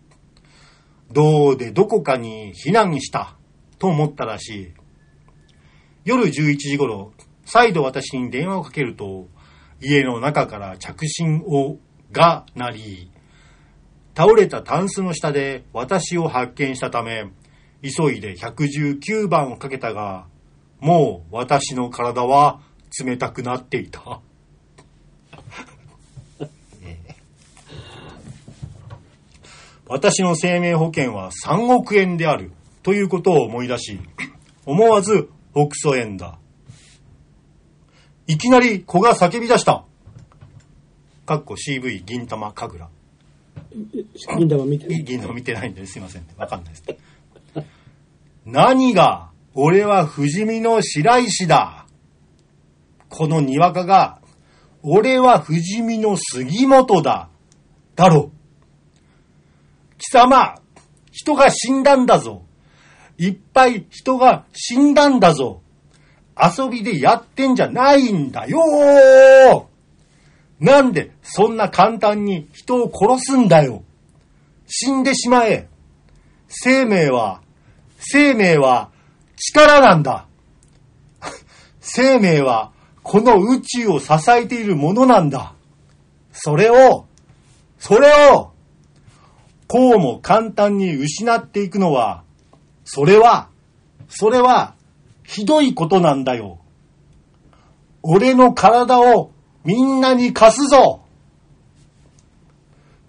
[1.12, 3.36] どうでどこかに避難した
[3.80, 4.74] と思ったらしい。
[6.06, 7.14] 夜11時頃、
[7.46, 9.28] 再度私に電話をかけると、
[9.82, 11.80] 家の中から着信音
[12.12, 13.12] が鳴り、
[14.16, 17.26] 倒れたタンスの下で私を発見したため、
[17.82, 20.28] 急いで119番をかけたが、
[20.80, 22.62] もう私の体は
[23.04, 24.22] 冷たくなっていた。
[29.92, 34.00] 私の生命保険は3億円であるということを思い出し、
[34.66, 36.40] 思わず北総円だ。
[38.26, 39.84] いきなり子が叫び出した。
[41.26, 42.90] かっこ CV 銀玉神楽。
[44.38, 45.04] 銀玉見てね。
[45.04, 46.26] 銀の見てないんですいません。
[46.38, 46.84] わかんないです。
[48.46, 51.86] 何が、俺は不死身の白石だ。
[53.10, 54.22] このにわかが、
[54.84, 57.28] 俺は不死身の杉本だ。
[57.98, 58.41] だろう。
[60.02, 60.56] 貴様、
[61.12, 62.42] 人が死んだんだぞ。
[63.20, 65.62] いっぱい人が死んだんだぞ。
[66.36, 69.70] 遊びでやってんじゃないんだよ
[70.60, 73.84] なんでそんな簡単に人を殺すんだよ。
[74.66, 75.68] 死んでしまえ。
[76.48, 77.42] 生命は、
[78.00, 78.90] 生命は
[79.36, 80.26] 力なんだ。
[81.80, 82.72] 生命は
[83.04, 85.54] この宇宙を支えているものなんだ。
[86.32, 87.06] それを、
[87.78, 88.51] それを、
[89.72, 92.26] こうも簡単に失っていくのは、
[92.84, 93.48] それは、
[94.10, 94.76] それは、
[95.24, 96.60] ひどいことなんだよ。
[98.04, 99.32] 俺の体を
[99.64, 101.06] みんなに貸すぞ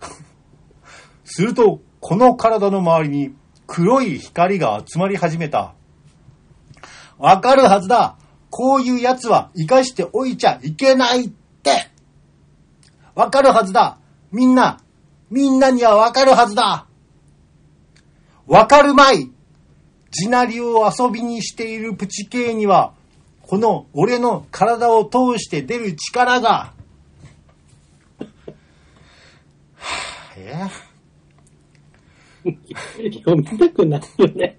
[1.25, 3.35] すると、この体の周りに
[3.67, 5.75] 黒い光が集まり始めた。
[7.19, 8.15] わかるはずだ
[8.51, 11.89] こういう奴は生かしておいちゃいけないって
[13.17, 13.99] わかるはずだ
[14.31, 14.79] みんな、
[15.33, 16.87] みんなにはわかるはずだ
[18.47, 19.33] わかるまい
[20.11, 22.93] 地鳴りを遊びにしているプチ系には、
[23.41, 26.75] この俺の体を通して出る力が、
[29.75, 30.71] はぁ
[32.45, 32.51] え
[33.25, 34.59] 読みたくないよね。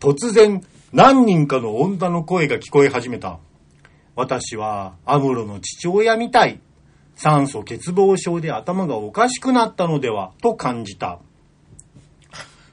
[0.00, 0.62] 突然、
[0.94, 3.38] 何人かの女の声が聞こえ始めた。
[4.16, 6.58] 私は、アムロの父親みたい。
[7.22, 11.18] 酸素欠乏症で頭がおかしくなったのでは、と感じた。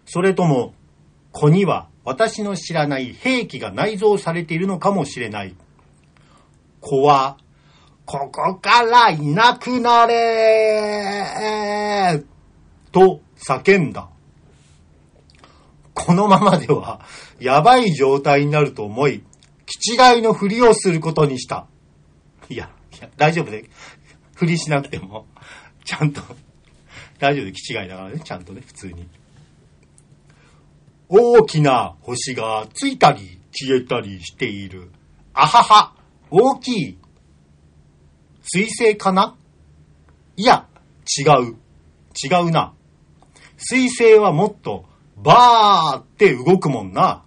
[0.05, 0.73] それとも、
[1.33, 5.53] 子には私の知らない兵器が内蔵されているのかもしれない。
[6.79, 7.35] 子は、
[8.05, 10.63] ここからいなくなれ
[12.93, 14.07] と叫んだ。
[15.93, 17.01] このままでは、
[17.41, 19.25] やばい状態になると思い、
[19.65, 21.67] 気違いのふりをすることにした。
[22.47, 23.69] いや、いや大丈夫で、
[24.37, 25.25] ふりしなくても、
[25.83, 26.21] ちゃんと、
[27.17, 29.07] 大丈夫で気違いだからね、ちゃんとね、普通に。
[31.09, 34.91] 大きな星がついたり消えたりしている。
[35.33, 35.93] あはは、
[36.29, 36.97] 大きい。
[38.43, 39.35] 水星かな？
[40.35, 40.67] いや、
[41.17, 41.55] 違う。
[42.23, 42.73] 違うな。
[43.57, 47.23] 水星はもっと、バーって動くもんな。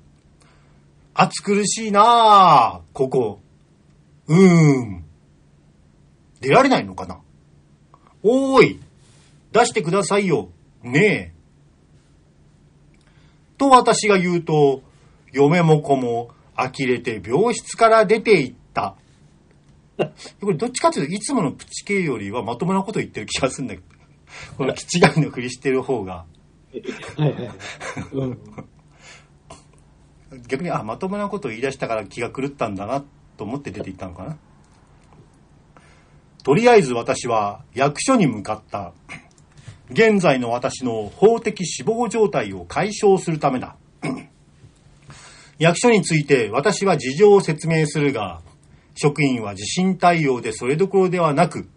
[1.13, 3.41] 暑苦しいなあここ。
[4.29, 5.10] うーん。
[6.41, 7.21] 出られないのかな？
[8.23, 8.81] おーい。
[9.53, 10.51] 出してくださいよ。
[10.83, 11.41] ねえ。
[13.59, 14.83] と私が言うと、
[15.33, 18.97] 嫁も子も呆れて病室から出て行った。
[20.41, 24.01] これどっちかというといつものプチ系よりはまともなこと言ってる気がするんだけど。
[24.57, 26.25] この気違いのふりしてる方が。
[27.17, 27.51] はいはい。
[30.47, 33.05] 逆に、あ、まともなことを言い出したから気が狂ったんだな
[33.37, 34.39] と思って出て行ったのかな。
[36.43, 38.93] とりあえず私は役所に向かった。
[39.91, 43.77] 現在の私の法的死亡状態を解消するためだ。
[45.59, 48.41] 役所について私は事情を説明するが、
[48.95, 51.69] 職員は地震対応でそれどころではなく、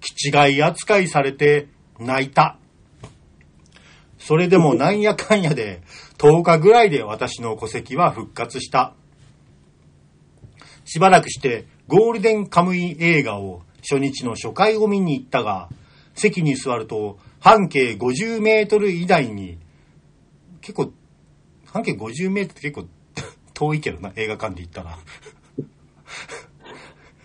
[0.00, 2.58] 気違い扱いされて泣いた。
[4.18, 5.82] それでもなんやかんやで
[6.18, 8.94] 10日ぐらいで私の戸籍は復活した。
[10.84, 15.68] しばらくしてゴールデンカムイ映画を初日の初回を見に行ったが、
[16.14, 19.58] 席に座ると半径50メートル以内に、
[20.60, 20.92] 結構、
[21.66, 22.88] 半径50メートルって結構
[23.54, 24.98] 遠いけどな、映画館で行ったら。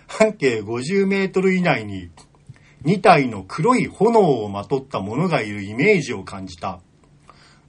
[0.07, 2.09] 半径50メートル以内に
[2.85, 6.79] 2体の黒い炎をまとった者がいるイメージを感じた。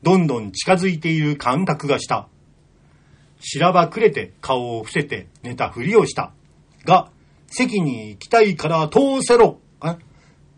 [0.03, 2.29] どんどん近づいている感覚がした。
[3.41, 6.33] しらばくれて顔を伏せて寝たふりをした。
[6.85, 7.11] が、
[7.59, 9.61] 席に行きたいから通せろ。
[9.81, 9.97] あ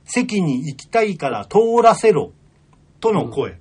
[0.05, 2.33] 席に行きたいから通らせろ。
[2.99, 3.61] との声。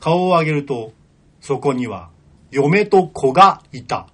[0.00, 0.94] 顔を上げると、
[1.42, 2.08] そこには
[2.50, 4.08] 嫁と子がいた。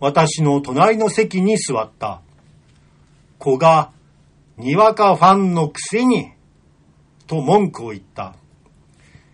[0.00, 2.22] 私の隣の席に座った。
[3.38, 3.92] 子が、
[4.56, 6.32] にわかファンのくせに、
[7.28, 8.34] と文句を言った。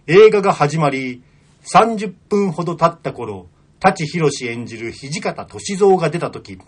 [0.07, 1.23] 映画が始まり、
[1.73, 3.47] 30分ほど経った頃、
[3.81, 6.59] 舘ひろし演じる土方歳三が出た時、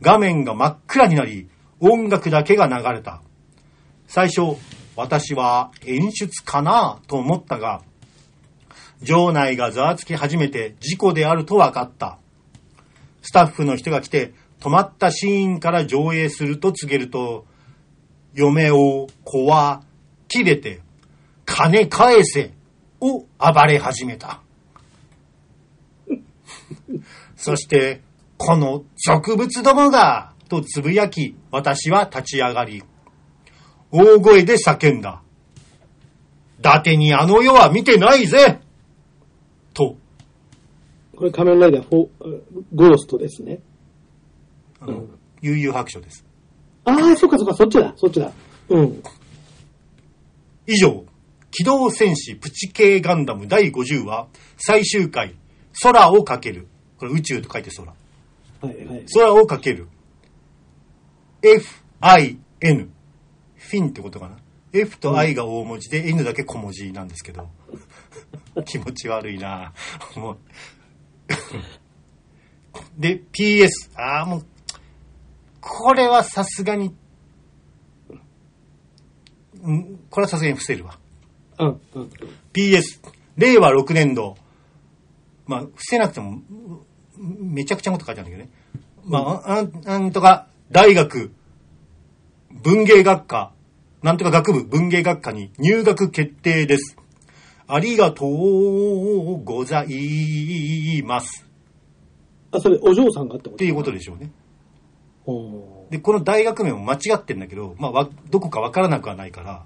[0.00, 1.48] 画面が真っ暗になり、
[1.80, 3.22] 音楽だけが流れた。
[4.06, 4.56] 最初、
[4.96, 7.82] 私は演出かなと思ったが、
[9.02, 12.18] 場内がざわつき始めて事故であると分かった。
[13.22, 17.46] スタッフの人が来て、止まったシーンから上映すると告げると、
[18.34, 19.82] 嫁を子は
[20.28, 20.82] 切れて、
[21.46, 22.52] 金返せ
[23.00, 24.42] を暴れ始めた。
[27.36, 28.02] そして、
[28.42, 32.82] この俗物どもが、とつぶやき、私は立ち上がり、
[33.90, 35.20] 大声で叫んだ。
[36.58, 38.60] 伊達にあの世は見てないぜ
[39.74, 39.94] と、
[41.14, 43.60] これ仮面ライダーゴーストですね。
[44.80, 45.04] あの、
[45.42, 46.24] 悠々白書です。
[46.86, 48.32] ああ、そっかそっか、そっちだ、そっちだ。
[48.70, 49.02] うん。
[50.66, 51.04] 以上、
[51.50, 55.34] 機動戦士プチ系ガンダム第50話、最終回、
[55.82, 56.68] 空をかける。
[56.96, 57.92] これ宇宙と書いて空。
[58.60, 59.06] はいはい。
[59.14, 59.88] 空をかける。
[61.42, 62.90] F-I-N。
[63.56, 64.36] フィンってことかな。
[64.72, 67.48] F と I が大文字で、N だけ小文字なんですけど。
[68.66, 69.72] 気持ち悪いな
[70.16, 70.38] もう。
[72.96, 73.68] で、PS。
[73.96, 74.46] ああ、もう、
[75.60, 76.94] これはさすがに、
[79.62, 80.98] うん、これはさすがに伏せるわ。
[81.58, 82.10] うん、うん。
[82.52, 83.00] PS、
[83.36, 84.36] 令和6年度。
[85.46, 86.40] まあ、伏せなくても、
[87.20, 88.56] めちゃくちゃなこと書いてあるんだけどね。
[89.04, 91.32] まあ、なんとか、大学、
[92.50, 93.52] 文芸学科、
[94.02, 96.96] なんとか学部文芸学科に入学決定です。
[97.66, 101.46] ありがとうございます。
[102.50, 103.54] あ、それ、お嬢さんがってこと？
[103.56, 104.30] っていうことでしょうね。
[105.26, 109.64] おで、この大学名も間違ってんだけど、まあ、わどこかわからなくはないから、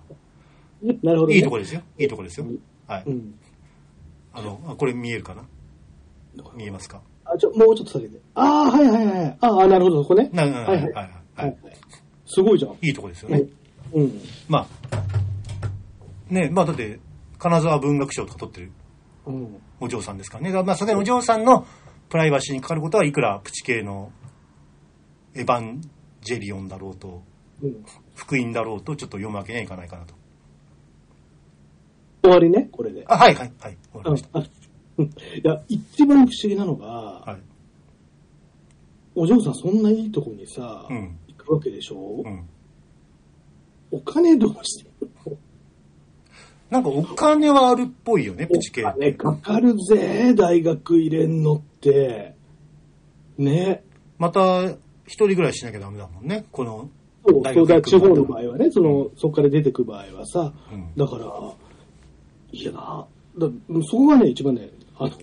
[0.82, 1.36] ーなるほど、ね。
[1.36, 1.82] いいとこですよ。
[1.98, 2.46] いいとこですよ。
[2.86, 3.04] はい。
[3.06, 3.38] うん。
[4.32, 5.44] あの、あこれ見えるかな？
[6.54, 7.00] 見えますか？
[7.24, 8.20] あ、ちょ、もうちょっと下げて。
[8.34, 9.38] ああ、はいはいはい。
[9.40, 10.28] ああ、なるほど、そこね。
[10.32, 11.54] な、な、ははいい、はいい、はははいい。
[12.26, 12.72] すごいじゃん。
[12.82, 13.44] いいとこですよね
[13.92, 14.02] うん。。
[14.02, 14.20] うん。
[14.48, 16.98] まあ、ね、まあだって、
[17.38, 18.72] 金沢文学賞とか取ってる
[19.26, 19.56] うん。
[19.80, 20.62] お嬢さんですからね。
[20.62, 21.66] まあ、それでお嬢さんの
[22.08, 24.12] プライバシーにかかることはいくらプチ系の
[25.34, 25.80] エヴァン
[26.22, 27.22] ジェリオンだろうと、
[27.62, 27.84] うん。
[28.14, 30.14] 福音だろうと、ちょっと読むわけにはいかないかなと。
[32.22, 33.04] 終わりね、これで。
[33.06, 33.76] あ、はいはいはい。
[33.92, 34.63] わかりうんました。
[34.98, 35.10] あうんい
[35.42, 37.42] や、一番不思議なのが、はい。
[39.16, 41.18] お嬢さんそんないいとこにさ、うん。
[41.28, 42.48] 行くわけでしょ、うん。
[43.90, 45.36] お金どうしてるの？
[46.70, 48.90] なんかお金はあるっぽいよね、プチ系お。
[48.90, 52.34] 金かかるぜ、大学入れんのって。
[53.38, 53.84] ね。
[54.18, 56.88] また、一人暮らししなきゃダメだもんね、この。
[57.26, 61.52] そう、大そうだ学地方の場合はね、その、そこから出てく場合はさ、うんだから、
[62.52, 63.06] いやな、
[63.38, 63.48] だ
[63.84, 64.70] そこがね、一番ね、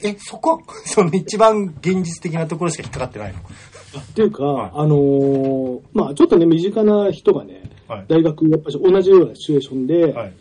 [0.03, 3.39] え、そこ その一番現実的なところしか引っかかってないの？
[3.39, 10.33] っていうか、はいあのーまあちょっとね、身近な人がね、はい大学、やっぱり同じようなシチュエーションで、はい。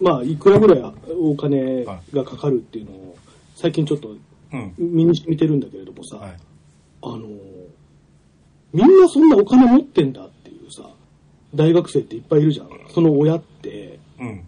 [0.00, 3.16] まあいくらぐらいお金がかかるっていうのを、
[3.54, 4.14] 最近ちょっと
[4.52, 4.72] うん。
[4.78, 6.36] 身に染みてるんだけれどもさ、はい。
[7.02, 7.20] あのー
[8.72, 10.88] みんなそんなお金持ってんだっていうさ、
[11.54, 12.68] 大学生っていっぱいいるじゃん。
[12.94, 14.40] その親って、うん。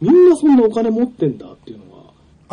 [0.00, 1.89] みんなそんなお金持ってんだっていうのは、あ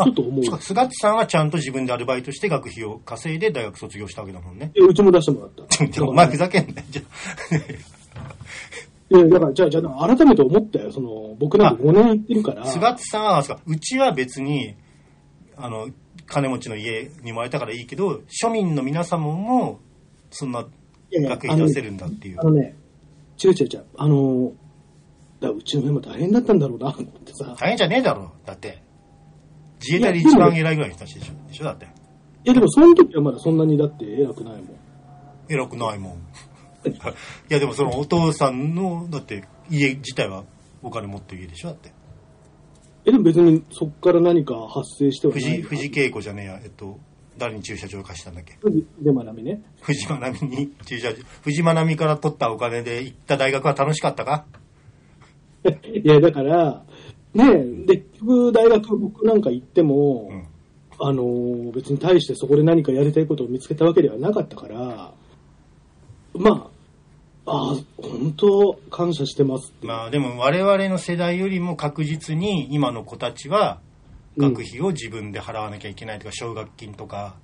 [0.04, 0.46] ちょっと思う。
[0.46, 4.72] そうか菅地さんはちゃんと自分でアルバイトして学費を稼いで大学卒業したわけだもんね。
[4.76, 5.86] えうちも出してもらった。
[5.86, 7.02] でもお前ふざけんなよ、じゃ
[9.10, 10.92] いや、だから、じゃあ、じゃあ、改めて思ったよ。
[10.92, 12.64] その、僕なんか5年行ってるから。
[12.64, 12.66] あ。
[12.66, 14.76] 菅地さんは、そうかうちは別に、
[15.56, 15.88] あの、
[16.26, 19.80] 金持ちの家に生まれたからいいけど、庶民の皆様も、
[20.30, 20.66] そんない
[21.16, 22.44] やいや学費出せるんだっていうあ。
[22.44, 22.76] のね、
[23.42, 23.86] 違う違う違う。
[23.96, 24.52] あの、
[25.40, 27.56] だうちの親も大変だったんだろうな、と思ってさ。
[27.58, 28.84] 大変じゃねえだろ、だって。
[29.80, 31.66] 自衛隊で一番偉いぐらいの人たちでしょ、でしょ？
[31.66, 31.86] だって。
[31.86, 31.88] い
[32.46, 34.64] や、でもその時はまだそんなにだって偉くないもん。
[35.50, 36.14] 偉くないもん。
[36.88, 36.92] い
[37.50, 40.44] や、でもそのお父さんの、だって家自体は
[40.82, 41.70] お金持ってる家でしょ？
[41.70, 41.92] だって。
[43.06, 45.44] え、でも別にそっから何か発生してはない。
[45.62, 47.00] 藤藤恵子じゃねえや、えっと、
[47.38, 48.58] 誰に駐車場貸したんだっけ？
[48.62, 49.62] 藤でまなみね。
[49.82, 54.46] 藤間奈美に 駐車場、藤間奈美から取ったお金で行った大学は楽しかったか？
[56.04, 56.86] いや、だから、
[57.34, 60.48] ねで、結局大学僕なんか行っても、うん。
[61.00, 65.14] あのー別に対してそこで何かやりたいことを見つけたわけではなかったから、
[66.34, 66.72] ま
[67.46, 69.86] あ、ああ、本当感謝してますって。
[69.86, 73.80] まあでも我々の世代よりも確実に今の子たちは
[74.38, 77.36] 学費を自分で払わなきゃいけないとか、奨学金とか、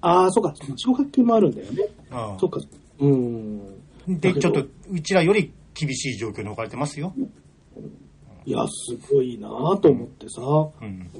[0.00, 1.84] ああ、そうか、奨学金もあるんだよね。
[2.10, 2.60] うんそうか、
[3.00, 3.60] うん。
[4.08, 7.12] で、ちょっとうちらより厳しい状況に置かれてますよ。
[8.46, 11.10] いや、すごいなと思ってさ、うん。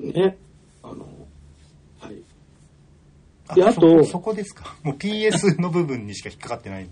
[0.00, 0.12] うん。
[0.12, 0.36] ね、
[0.82, 1.06] あの、
[2.00, 2.22] はい。
[3.48, 4.74] あであとそそこですか。
[4.82, 6.88] もう PS の部分にしか引っかかってない。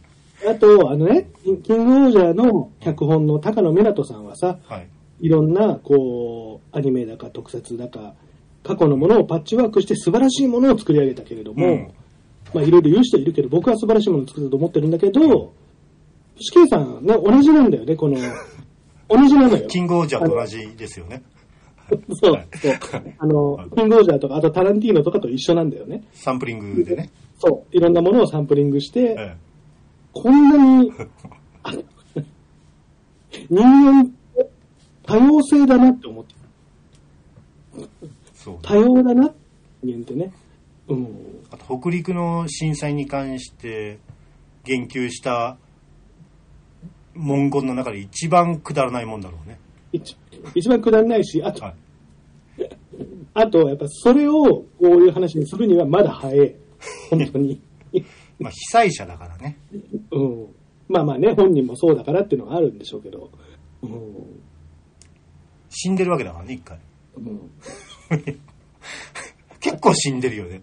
[0.49, 4.88] あと、あのね、キングオージャーの脚本の高野湊人さんはさ、はい。
[5.20, 8.14] いろんな、こう、アニメだか特撮だか、
[8.62, 11.90] 過去のものをパッチワークして素晴らしいものを作り上げたけれども、うん
[12.55, 15.53] まあいろいろ言う人いるけど、僕は素晴らしいものを作ったと思ってるんだけど、
[16.38, 18.16] 死刑さんね、同じなんだよね、この、
[19.09, 19.66] 同じなのよ。
[19.66, 21.23] キングオージャーと同じですよね。
[22.14, 22.79] そうはい、そう。
[23.18, 26.03] あの、キングオージャーとか、あとタランティーノとかと一緒なんだよね。
[26.12, 27.11] サンプリングでね。
[27.38, 27.77] そう。
[27.77, 29.37] いろんなものをサンプリングして、ええ
[30.14, 30.92] こんなに、
[31.64, 31.73] あ
[33.51, 34.11] 人間
[35.03, 36.35] 多様性だなって思って。
[38.35, 38.59] そう。
[38.62, 39.35] 多様だな、
[39.83, 40.33] 人間ってね。
[40.88, 41.09] うん。
[41.51, 43.99] あと北陸の震災に関して
[44.62, 45.59] 言及した
[47.14, 49.59] 文言の中で一番くだらないもんだろうね。
[49.92, 50.16] 一
[50.55, 51.74] 一番くだらないし、あと、はい。
[53.35, 56.55] あと、やっぱそれをこういう話にするにはまだ早い。
[57.11, 57.61] 本当に。
[58.38, 59.57] まあ被災者だからね。
[60.11, 60.46] うん。
[60.88, 63.31] まあまあね、本人もそうだからっていうのはあるんでしょうけど。
[63.83, 63.90] うん。
[65.70, 66.79] 死んでるわけだからね、一回。
[67.16, 67.50] うん
[69.61, 70.61] 結構死んでるよね。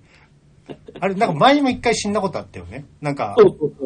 [1.02, 2.86] あれ、なんか前にも一回死んだことあったよね。
[3.02, 3.36] なんか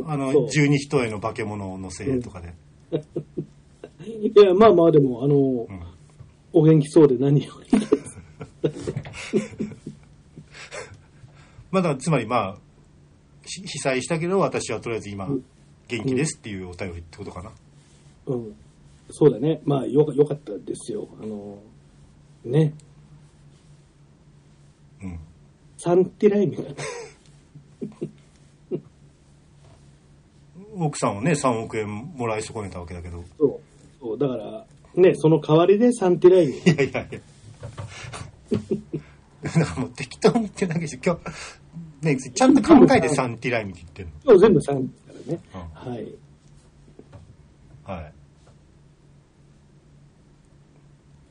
[0.06, 2.54] あの十二人への化け物を乗せとかで。
[4.06, 5.96] いや、まあまあでも、あの、うん
[6.58, 7.80] お元気そうで何より。
[11.70, 12.58] まあだつまりまあ、
[13.46, 15.44] し被災したけど、私はとりあえず今うん、
[15.90, 17.52] 元気ですっていうお便りってことかな。
[18.28, 18.56] うん。
[19.10, 19.62] そうだね。
[19.66, 21.10] まあ、よか、よかったですよ。
[21.22, 21.60] あの、
[22.46, 22.74] ね。
[25.04, 25.20] うん。
[25.86, 26.64] サンティライミが。
[30.78, 33.24] 奥さんはね、3億円もらい損ねたわけだけど。
[33.38, 33.60] そう。
[34.00, 34.18] そう。
[34.18, 34.66] だから、
[34.96, 36.54] ね、その代わりでサンティライミ。
[36.58, 37.20] いやいやいや。
[39.60, 41.00] なんかもう適当に言ってるだけでしょ。
[41.06, 41.20] 今
[42.02, 45.40] 日、ね、ちゃんと考えてサンティライミって言ってる今日全部サンですからね。
[45.54, 45.92] の。
[45.92, 46.16] はい。
[47.84, 48.14] はい。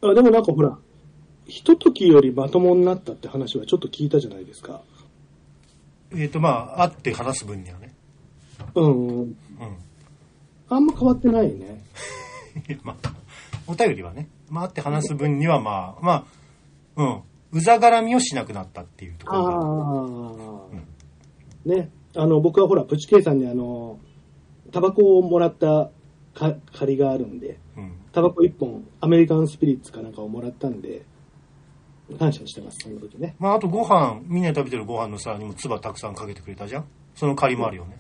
[0.03, 0.79] あでもなんかほら、
[1.47, 4.83] ひとときよりまともになったって話はちょっと聞いたじゃないですか。
[6.15, 7.95] えっ、と、まあ、会って話す分にはね。
[8.75, 9.19] うんうん。
[9.19, 9.37] うん。
[10.69, 11.85] あんま変わってないね。
[12.83, 13.15] まあ、
[13.67, 16.25] お便りはね、まあ、会って話す分にはまあ、まあ、
[16.97, 17.23] うん。
[17.53, 19.51] うざがらみをしなくなったっていうところが。
[19.51, 20.69] あ
[21.67, 21.91] あ、ね。
[22.17, 23.99] あの、僕はほら、プチケイさんにあの、
[24.73, 25.91] タバコをもらった
[26.35, 27.93] か借りがあるんで、うん。
[28.13, 31.05] タバコ1本、アメリカンスピリッツかなんかをもらったんで、
[32.19, 33.35] 感謝してます、その時ね。
[33.39, 36.85] まあ、あとご飯、みんなで食べてるご飯の皿にも唾たくさんかけてくれたじゃん
[37.15, 37.99] その借りもあるよね。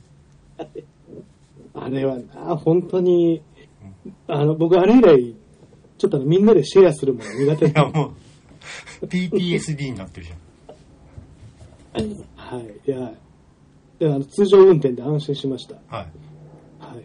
[1.74, 3.42] あれはな、本当に、
[4.28, 5.34] あの、僕あれ以来、
[5.98, 8.14] ちょっとみんなでシェアするもの苦手いや、も
[9.02, 10.38] う、PTSD になってるじゃん。
[12.36, 12.64] はい。
[12.86, 13.12] いや、
[14.00, 15.74] いやあの通常運転で安心しました。
[15.96, 16.06] はい。
[16.78, 17.04] はい。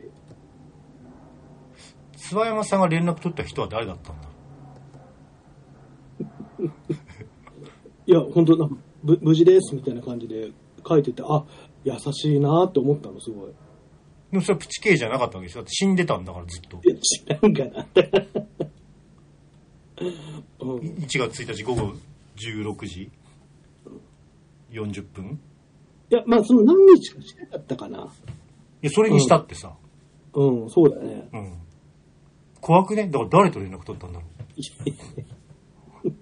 [2.17, 4.28] 諏訪山さんが連絡取った人は誰だったんだ？
[8.09, 10.49] いや、本当なんかぶ無事ですみたいな感じで
[10.87, 11.45] 書いてて、あ、
[11.83, 13.51] 優しいなって思ったの、すごい。
[14.31, 15.59] でもそれはプチ系じゃなかったわけでしょ？
[15.59, 16.77] だって死んでたんだからずっと。
[16.83, 16.99] いや、違
[17.51, 17.85] うかな。
[20.61, 21.93] うん、1月1日午後
[22.37, 23.11] 16時
[24.71, 25.39] 40分？
[26.11, 27.99] いや、まあ、その何日かしてなかったかな。
[27.99, 28.01] い
[28.87, 29.73] や、それにしたってさ。
[30.33, 31.29] うん、そうだね。
[31.31, 31.53] うん。
[32.59, 33.07] 怖くね？
[33.07, 34.29] だから誰と連絡取ったんだろう
[36.09, 36.13] ん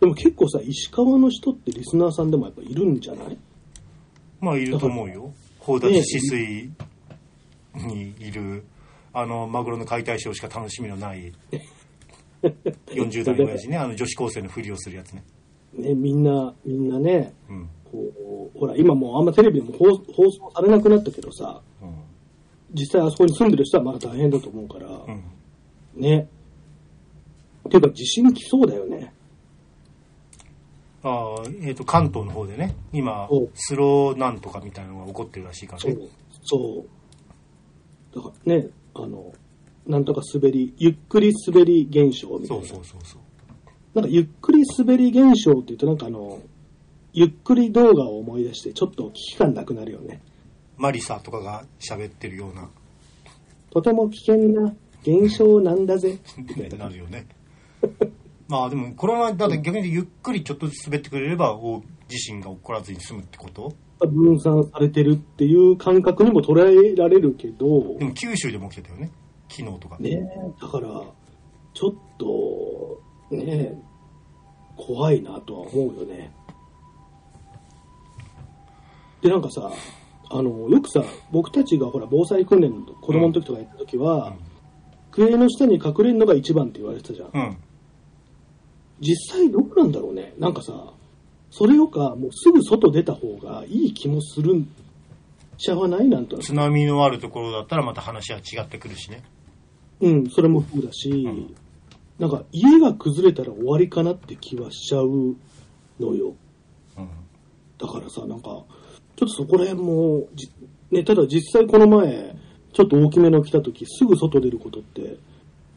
[0.00, 3.32] でも結構さ、石川の人ってリスナーさんでもやっぱいるんじゃない？
[3.34, 3.38] う
[4.40, 5.32] まあ、いると思うよ。
[5.60, 6.70] 宝立止水
[7.74, 8.64] にいる、
[9.12, 11.32] あの、マグロの解体ショーしか楽しみのない、
[12.86, 15.24] 40代の親父ね、 あの女子高生のふりをするやつね。
[15.74, 17.68] ね、みんな、みんなね、うん。
[17.90, 21.88] こう、ほら、今もうあんまテレビでも放放送されなくなったけどさ、うん。
[22.74, 26.00] 実際あそこに住んでる人はまだ大変だと思うから、うん。
[26.00, 26.28] ね。
[27.68, 29.12] ていうか地震来そうだよね。
[31.02, 35.96] ああ、えっ、と、関東の方でね、今お、スローなんとかみたいなのが起こってるらしいからね。
[35.96, 36.08] そう。
[36.44, 36.84] そ
[38.14, 38.16] う。
[38.16, 39.32] だからね、あの、
[39.86, 42.66] なんとか滑り、ゆっくり滑り現象みたいそうな。
[42.66, 43.20] そうそうそう。
[43.94, 46.40] なんかゆっくり滑り現象って言うとなんかあの、
[47.12, 50.20] ゆっくり動画を思い出してちょっと危機感なくなるよね。
[50.76, 52.68] マリサとかが喋ってるような、
[53.70, 56.14] とても危険な現象なんだぜ。
[56.14, 56.18] っ
[56.68, 57.26] てなるよね。
[58.48, 63.74] まあでも、これは、だって逆にゆっくりちょっとずつ滑ってくれれば、大地震が起こらずに済むってこと？
[64.00, 69.10] 分散されてるっていう感覚にも捉えられるけどで、も九州でも起きてたよね。
[69.48, 69.98] 昨日とか。
[69.98, 70.16] ね
[70.60, 70.88] だから、
[71.74, 73.00] ちょっと、
[73.34, 73.74] ね
[74.76, 76.32] 怖いなとは思うよね。
[79.20, 79.70] で、なんかさ、
[80.30, 84.36] あの、よくさ、僕たちがほら、防災訓練の子供の時とかやった時は、
[85.12, 87.30] 机の下に隠れるのが一番って言われてたじゃん。
[87.34, 87.56] うん。
[89.00, 90.34] 実際どうなんだろうね。
[90.38, 90.92] なんかさ、
[91.50, 94.68] それよか、もうすぐ外出た方がいい気もするん
[95.56, 96.08] ちゃわない？
[96.08, 99.22] なんとなく津波のあるところだったらまた話は違ってくるしね。
[100.00, 101.54] うん、それもそうだし、ん
[102.18, 105.36] なんか家が崩れたら終わりかなって気はしちゃう
[105.98, 106.34] のよ。
[106.96, 107.08] うん。
[107.78, 108.64] だからさ、なんか、ちょっ
[109.16, 110.50] とそこら辺も、じ
[110.90, 112.36] ね、ただ実際この前、
[112.72, 115.18] ちょっと大きめの来た時、すぐ外出ることって、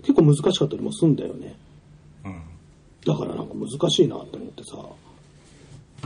[0.01, 1.55] 結構難しかったりもすんだよね。
[3.05, 3.13] うん。
[3.13, 4.77] だからなんか難しいなって思ってさ、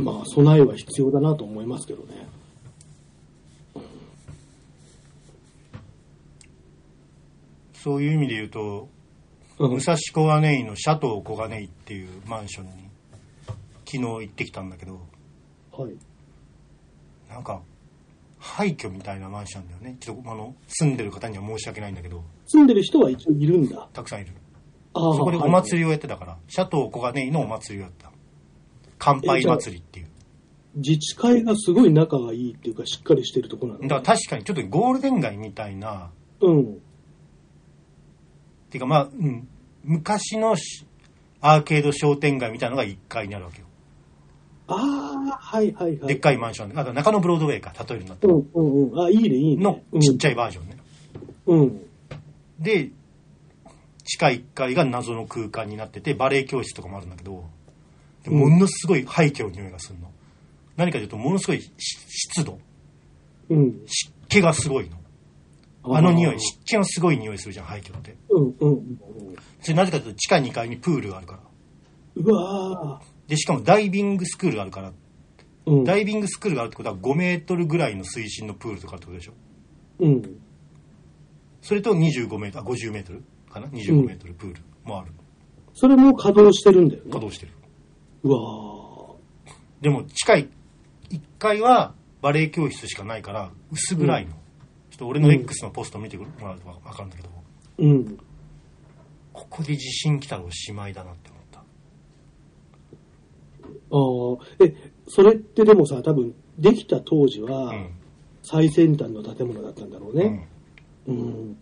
[0.01, 2.27] まあ、備えは必要だなと思いますけどね。
[7.73, 8.89] そういう意味で言うと、
[9.59, 12.71] うん武蔵小金井のシャトー小金井っていうマンションに
[13.85, 14.99] 昨日行ってきたんだけど、
[15.71, 15.95] はい。
[17.29, 17.61] なんか、
[18.37, 19.95] 廃墟みたいなマンションだよね。
[19.99, 23.87] ちょっと、あの、住んでる方には申し訳ないんだけど、住んでる人は一応いるんだ。
[23.93, 24.33] たくさんいる。
[24.97, 25.83] あそこでお祭り。
[25.83, 28.11] りをやってたから、シャトー小金井のお祭りをやった。
[28.97, 30.07] 乾杯祭りっていう。
[30.75, 33.81] 自治会がすごい仲がいいっていうか、しっかりしてるとこなの？
[33.81, 36.61] だから確かにちょっとゴールデン街みたいな、うん。
[36.61, 36.65] っ
[38.69, 39.47] ていうかまあ、うん、
[39.83, 40.85] 昔のし
[41.41, 43.67] アーケード商店街みたいなのが1階にあるわけよ。
[44.67, 46.07] ああ、はいはいはい。
[46.07, 46.75] でっかいマンションで。
[46.77, 48.33] あと中野ブロードウェイか、例えるんだったら。
[48.33, 48.99] うんうんうん。
[48.99, 49.63] あ、いいね、いいね。
[49.63, 50.77] のちっちゃいバージョンね。
[51.45, 51.59] うん。
[51.59, 51.81] うん。
[52.59, 52.89] で、
[54.06, 57.43] 地下1階が謎の空間になってて、バレエ教室とかもあるんだけど、
[58.24, 60.12] でものすごい廃墟の匂いがするの。
[60.78, 62.60] 何かというと、ものすごいし湿度、
[63.49, 63.82] うん。
[63.88, 64.97] 湿気がすごいの。
[65.84, 68.16] あの匂い、湿気のすごい匂いするじゃん、廃墟って。
[68.30, 68.97] うんうんうん。
[69.62, 71.39] それなぜかというと、地下2階にプールがあるから。
[72.16, 74.93] うわで、しかもダイビングスクールがあるから、ー
[75.66, 75.84] うん。
[75.84, 79.34] ダイビングスクールがあるってことは5メートルぐらいの水深のプールとかってことでしょ。
[79.99, 80.39] うん。
[81.62, 83.24] それと25メートル、あ、50メートル
[83.56, 85.12] かな ?25 メートルプールもある。
[85.74, 87.12] それも稼働してるんだよね。
[87.12, 87.51] 稼働してる。
[88.24, 89.16] うわ
[89.82, 90.49] でも、近い、
[91.10, 94.32] 1階はバレエ教室しかないから、薄暗いの。
[94.89, 98.18] ちょっと俺の X のポスト見てもらうとわかるんだけど、ーうん。
[99.34, 101.60] ここで地震来たらおしまいだなって思った。
[103.91, 107.89] ああ、え、それってでもさ、多分、できた当時は、うん。
[108.41, 110.47] 最先端の建物だったんだろううんね。
[111.08, 111.58] うん。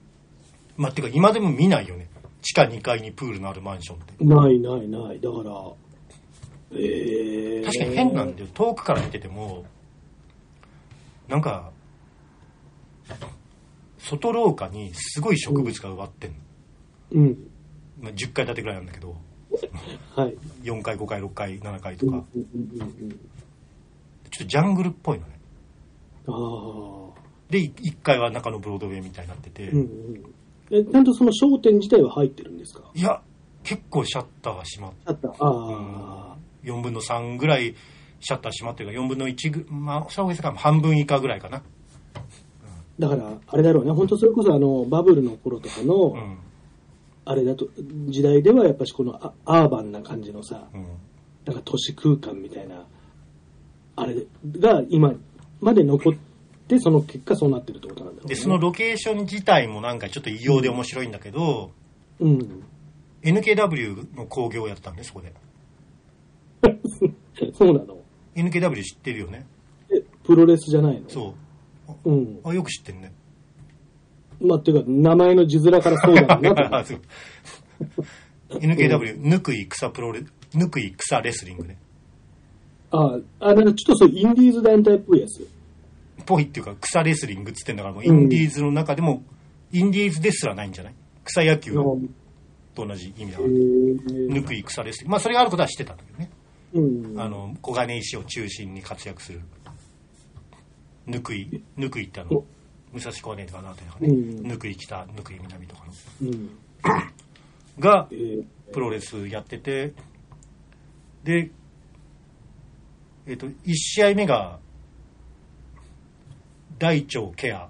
[0.77, 2.09] まあ、てか今でも見ないよね。
[2.41, 4.25] 地下2階にプールのあるマンションって。
[4.25, 5.19] ないないない。
[5.19, 5.71] だから、
[6.75, 8.47] ええ確かに変なんだよ。
[8.53, 9.65] 遠くから見てても、
[11.27, 11.71] なんか、
[13.99, 16.37] 外廊下にすごい植物が植わってんの。
[17.11, 17.37] うん。
[18.01, 19.15] まあ、10階建てぐらいなんだけど、
[20.15, 20.35] はい。
[20.63, 23.09] 4階、5階、6階、7階とうんか、うんうんうん。
[23.09, 25.39] ちょっとジャングルっぽいのね。
[26.27, 27.21] ああ。
[27.49, 30.33] で、1階は中のブロードウェイみたいになってて、うんうん。
[30.71, 32.83] え、ちゃんとその商店自体は入ってるんですか？
[32.93, 33.21] いや、
[33.63, 35.29] 結構シャッターが閉まっあった。
[35.29, 36.37] ああ。
[36.63, 37.75] 4分の3ぐらい
[38.19, 41.61] シャッター閉まってるから4分の1ぐまあそれは大げさか半分以下ぐらいかな。
[42.99, 43.91] だから、あれだろうね。
[43.91, 46.37] 本当それこそあの、バブルの頃とかの、うん。
[47.25, 47.67] あれだと、
[48.07, 50.85] 時代ではやっぱしこのアアーバンな感じのさ、うん。
[51.45, 52.85] なんか都市空間みたいな、
[53.95, 54.25] あれ
[54.59, 55.13] が今
[55.59, 56.19] まで残って、
[56.79, 58.35] その結果そうなってるってことなんだろうね。
[58.35, 61.71] でそのロケーション自体もなんかちょっと異様で面白いんだけど、
[62.19, 62.63] うん。
[63.23, 65.33] NKW の興行をやったんでそこで
[67.53, 67.97] そうなの
[68.35, 69.45] ？NKW 知ってるよね？
[69.91, 71.09] え、プロレスじゃないの？
[71.09, 71.35] そ
[72.05, 72.39] ううん。
[72.43, 73.13] あよく知ってんね
[74.41, 76.83] まあ、っていうか、名前の字面からそうだな
[78.49, 81.77] NKW ぬくい草プロレぬくい草レスリングね
[82.91, 85.47] ああ、なんかちょっとそう、インディーズ団体っぽいやつ。
[86.25, 89.23] ぽいっていうか草レスリングっつってんだからもうインディーズの中でも、
[89.71, 90.93] インディーズですらないんじゃない？
[91.25, 95.11] 草野球と同じ意味だから、ぬくい草レスリング。
[95.11, 96.29] まあそれがあることは知ってたんだけどね。
[96.73, 97.19] うん。
[97.19, 99.41] あの小金井市を中心に活躍する。
[101.05, 102.45] ぬくいぬくいってあのお。
[102.93, 104.09] 武蔵小金井とかのあたりとかね。
[104.09, 104.43] うん。
[104.47, 105.93] ぬくい北ぬくい南とかの。
[106.29, 106.49] うん。
[107.79, 108.43] がえー。
[108.73, 109.93] プロレスやってて。
[111.23, 111.51] で
[113.25, 114.59] えっ、と1試合目が
[116.83, 117.69] 大腸ケアっ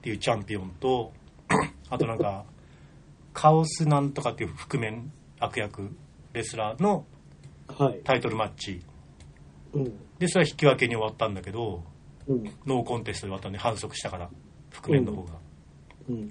[0.00, 1.12] ていうチャンピオンと
[1.90, 2.46] あとなんか
[3.34, 5.94] カオスなんとかっていう覆面悪役
[6.32, 7.04] レスラーの
[7.76, 8.00] はい。
[8.04, 8.80] タイトルマッチ
[9.74, 9.84] うん。
[10.18, 11.84] でそれは引き分けに終わったんだけど
[12.26, 12.44] うん。
[12.64, 14.30] ノーコンテストで終わったんで反則したから
[14.70, 15.34] 覆面の方が、
[16.08, 16.28] うん。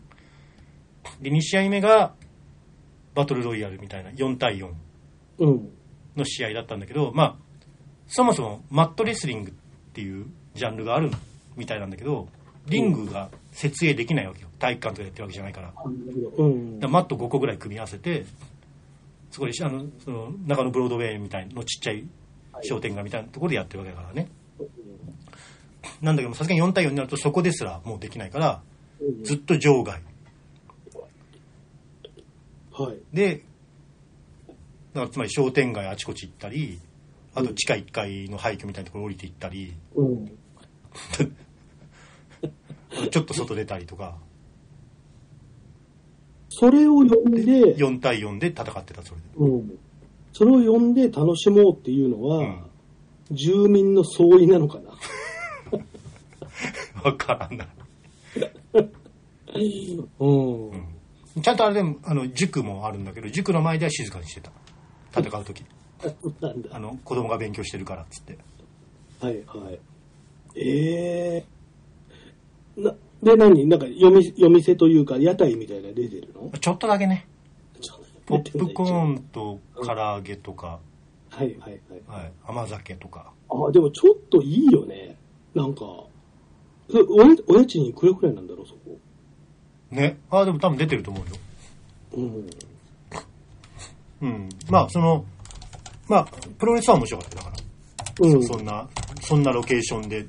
[1.21, 2.15] で2試合目が
[3.13, 4.71] バトルロイヤルみたいな4対4
[5.37, 5.69] うん。
[6.15, 7.35] の試合だったんだけどまあ
[8.07, 9.53] そもそもマットレスリングっ
[9.93, 10.25] ていう
[10.55, 11.11] ジャンルがある
[11.61, 12.27] みたいなんだけど
[12.67, 14.47] リングが設営できないわけよ。
[14.59, 15.67] 体育館とかやってるわけじゃないから。
[15.67, 15.83] だか
[16.37, 16.79] うん。
[16.79, 18.25] らマット5個ぐらい組み合わせて
[19.31, 22.05] そこであのその中のブロードウェイみたいのちっちゃい
[22.63, 24.27] 商店街みたいなところでやってるわけだからね。
[26.01, 28.61] なんだけどさすがに4対4になるとそこですらもうできないから
[29.23, 30.01] ずっと場外。
[32.71, 32.97] はい。
[33.13, 33.43] で
[34.93, 36.79] だからつまり商店街あちこち行ったり
[37.33, 40.31] あと地下1階の廃墟みたいなところ降りて行ったりうん。
[43.09, 44.17] ちょっと外出たりとか
[46.49, 49.79] それを呼んで、4対4で戦ってたそれでうん。
[50.33, 52.63] それを呼んで楽しもうっていうのは、うん
[53.33, 54.91] 住民の総意なのかな。
[57.01, 57.67] 分からない、
[60.19, 60.69] うん。
[60.69, 60.83] うん
[61.41, 64.51] ちゃんとあれでもあの塾もあるんだけど塾の前では静かにしてた
[65.17, 65.63] 戦う時。
[66.71, 68.37] あの子供が勉強してるからっつって
[69.21, 69.79] はいはい。
[70.55, 71.45] ええ
[72.77, 73.65] な、で、何？
[73.67, 76.51] なんか夜み夜店というか屋台みたいなの出てるの？
[76.59, 77.27] ちょっとだけね
[78.25, 79.13] ポップコーン。
[79.15, 80.79] ンと唐揚げとか、
[81.29, 81.81] はいはいはい。
[82.07, 85.17] はい、甘酒とかあ、でもちょっといいよね。
[85.53, 85.81] なんか、
[86.89, 88.97] それおやお家賃いくらくらいなんだろう、そこ。
[89.89, 91.35] ねあでも多分出てると思うよ
[92.13, 92.49] うん。
[94.21, 95.25] うんまあその
[96.07, 98.43] まあプロレスは面白かっただからうん。
[98.43, 98.87] そんな、
[99.21, 100.25] そんなロケーションで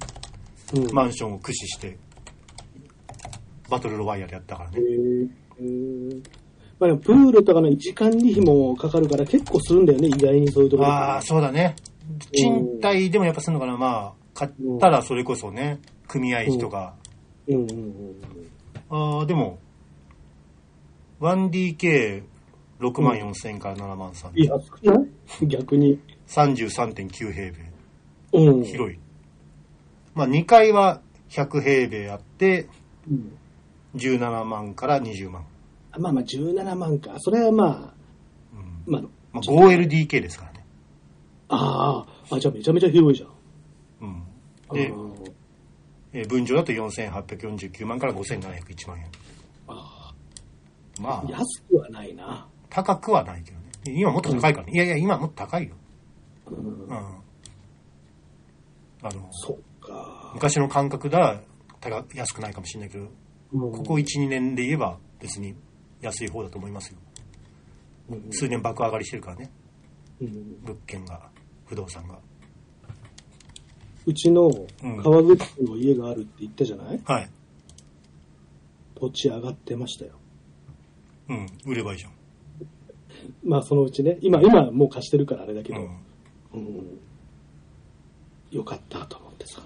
[0.74, 1.98] うん、マンションを駆使して、
[3.72, 5.28] バトルロワイヤルやったからへね。
[5.60, 6.22] ー
[6.78, 10.88] まあでもプールとかの時間に費もかかるから結構するんだよね、意外にそういうところ。
[10.88, 11.76] ああ、そうだね。
[12.32, 13.76] 賃貸でもやっぱするのかな。
[13.76, 14.50] まあ、買っ
[14.80, 16.94] たらそれこそね、組合費とか。
[17.48, 18.14] うんうんうん
[18.94, 19.58] ああ、でも、
[21.20, 22.22] 1DK6
[23.00, 25.00] 万4千から7万3いや、少な
[25.40, 25.46] い？
[25.46, 25.98] 逆に。
[26.26, 27.72] 33.9平米。
[28.34, 28.64] うん。
[28.64, 28.98] 広い。
[30.14, 31.00] まあ、2階は
[31.30, 32.66] 100平米あって、
[33.10, 33.32] うん。
[33.94, 35.44] 17万から20万。
[35.92, 37.14] あまあまあ17万か。
[37.18, 37.94] それはまあ、
[38.54, 40.64] うんまあ、まあ、5LDK ですからね。
[41.48, 44.08] ああ、あ、じゃあめちゃめちゃ広いじゃん。
[44.70, 44.74] うん。
[44.74, 45.12] でう、ん
[46.14, 49.06] えー分譲だと4849万から5701万円。
[49.68, 50.14] あ
[51.00, 52.46] まあ、あ安くはないな。
[52.68, 53.98] 高くはないけどね。
[53.98, 54.72] 今もっと高いからね。
[54.74, 55.74] いやいや、今もっと高いよ。
[56.50, 56.96] うんうん。
[59.02, 60.30] あの、そっか。
[60.34, 61.40] 昔の感覚では
[61.80, 63.08] 高安くないかもしれないけど、
[63.52, 65.54] こここ1、2年で言えば別に
[66.00, 66.98] 安い方だと思いますよ。
[68.30, 69.50] 数年爆上がりしてるからね、
[70.20, 71.30] うん物件が、
[71.66, 72.18] 不動産が。
[74.04, 77.00] うちのうん川口区の家があるって言ったじゃない？
[77.04, 77.30] はい。
[78.96, 80.12] 土地上がってましたよ。
[81.28, 82.12] うん、売ればいいじゃん。
[83.44, 85.88] まあそのうちね、今、今はもう貸してるからあれだけど、うん。
[86.54, 86.98] うん
[88.50, 89.62] よかったと思ってさ。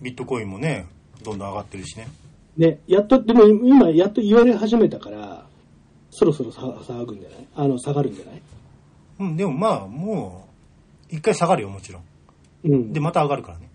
[0.00, 0.86] ビットコインもね、
[1.30, 2.08] どんどん上がってるしね。
[2.56, 5.44] ね、やっと、でも今やっと言われ始めたから、
[6.10, 7.46] そろそろさ下がるんじゃない？
[7.56, 8.42] あの、下がるんじゃない？
[9.18, 10.48] うん、でもまあ、も
[11.10, 12.02] う、一回下がるよ、もちろん。
[12.64, 12.92] うん。
[12.92, 13.68] で、また上がるからね。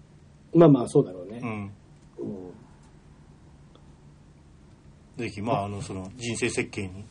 [0.56, 1.40] まあまあそうだろうね。
[1.44, 1.50] うん。
[1.50, 1.72] うん
[5.18, 7.06] ぜひ、まあ、あの、その、人生設計に、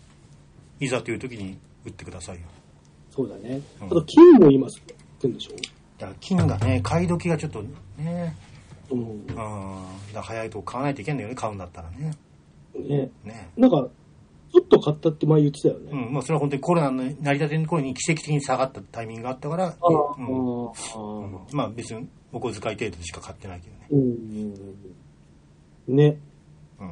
[0.80, 2.42] いざという時に売ってくださいよ。
[3.10, 3.60] そうだね。
[3.80, 4.82] うんあと金も今すっ
[5.20, 5.52] てんでしょ？
[5.98, 7.68] だから金がね、買い時がちょっとね、
[10.14, 12.10] 早いとこ買わないといけないんだよね、買うんだったらね。
[12.74, 13.10] ね。
[13.24, 13.50] ね。
[13.56, 13.88] なんか、
[14.52, 15.90] ちょっと買ったって前言ってたよね。
[15.92, 19.76] うん、まあそれは本当にコロナの成り立ての頃に奇跡的に下がったタイミングがあったから、うんあ
[20.96, 23.86] あうんまあ別にお小遣い程度でしか買ってないけどね。
[23.90, 23.96] う
[25.92, 25.96] ん。
[25.96, 26.18] ね。
[26.80, 26.88] うん。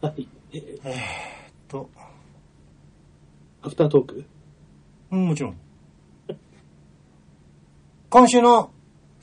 [0.00, 0.28] はい。
[0.52, 0.78] え
[1.68, 1.90] と、
[3.60, 4.24] アフタートーク？
[5.10, 5.56] うん、もちろん。
[8.08, 8.70] 今週の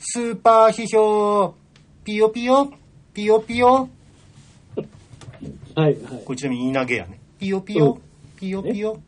[0.06, 1.56] スーパー批評、
[2.04, 2.74] ピヨピヨ、
[3.14, 3.88] ピヨピヨ、はい、
[5.76, 5.96] はい。
[6.26, 7.22] これちなみに言い投げやね。
[7.40, 8.02] ピヨピうんヨ、
[8.36, 9.00] ピヨピヨ。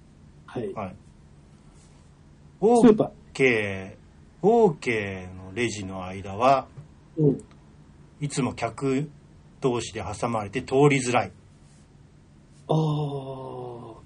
[0.45, 0.73] はい。
[0.73, 0.95] はい。
[2.61, 3.95] スーパ OK、
[4.41, 7.21] OK のレジの間は、ー。
[7.23, 7.43] うん。
[8.21, 9.09] いつも客
[9.59, 11.31] 同士で挟まれて通りづらい。
[12.69, 12.73] ああ。
[12.73, 14.01] こ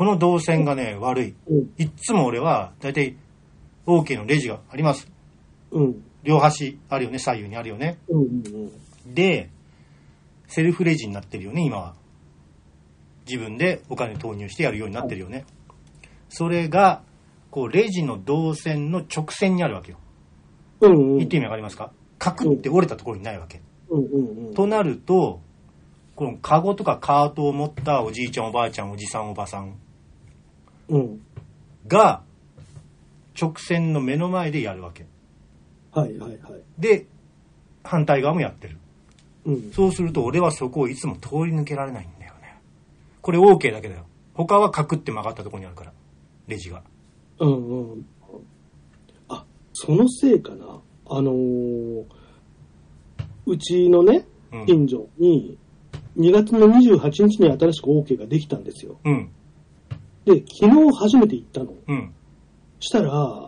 [0.00, 1.34] の動線がね、悪い。
[1.48, 1.70] うん。
[1.78, 3.16] いっつも俺は、だいたい
[3.86, 5.08] OK のレジがあります。
[5.70, 6.07] うん。
[6.22, 7.98] 両端あるよね、左右にあるよね。
[8.08, 8.22] うん。
[8.22, 8.24] う
[9.08, 9.14] ん。
[9.14, 9.50] で、
[10.46, 11.94] セルフレジになってるよね、今は。
[13.26, 15.44] 自分でお金投入してやるようになってるよね。
[16.28, 17.02] それが、
[17.50, 19.98] こう、レジの動線の直線にあるわけよ。
[20.80, 20.92] うん。
[20.92, 21.16] うん。
[21.18, 21.92] 言って意味わかりますか？
[22.18, 23.60] カクって折れたところにないわけ。
[23.90, 24.48] うん。
[24.48, 24.54] うん。
[24.54, 25.40] となると、
[26.16, 29.76] このカゴとかカートを持ったおじいちゃんおばあちゃんおじさんおばさん
[30.88, 31.20] うん。
[31.86, 32.22] が
[33.40, 35.06] 直線の目の前でやるわけ。
[36.00, 36.40] はい、はい、はい。
[36.78, 37.06] で、
[37.84, 38.78] 反対側もやってる。
[39.46, 39.72] うん。
[39.72, 42.60] そうすると俺はそこをいつも通り抜けられないんだよね。
[43.20, 44.06] これ OK だけだよ。
[44.34, 45.92] 他はカクって曲がったところにあるから。
[46.46, 46.82] レジが。
[47.40, 47.92] うん。
[47.92, 48.06] うん。
[49.28, 50.80] あ、そのせいかな。
[51.10, 52.04] あのー
[53.48, 54.66] うちのね、うん。
[54.66, 55.56] 近所に、
[56.18, 58.98] 2月の28日に新しく OK ができたんですよ。
[59.04, 59.30] うん。
[60.26, 61.72] で、昨日初めて行ったの。
[61.86, 62.12] うん。
[62.80, 63.47] したら、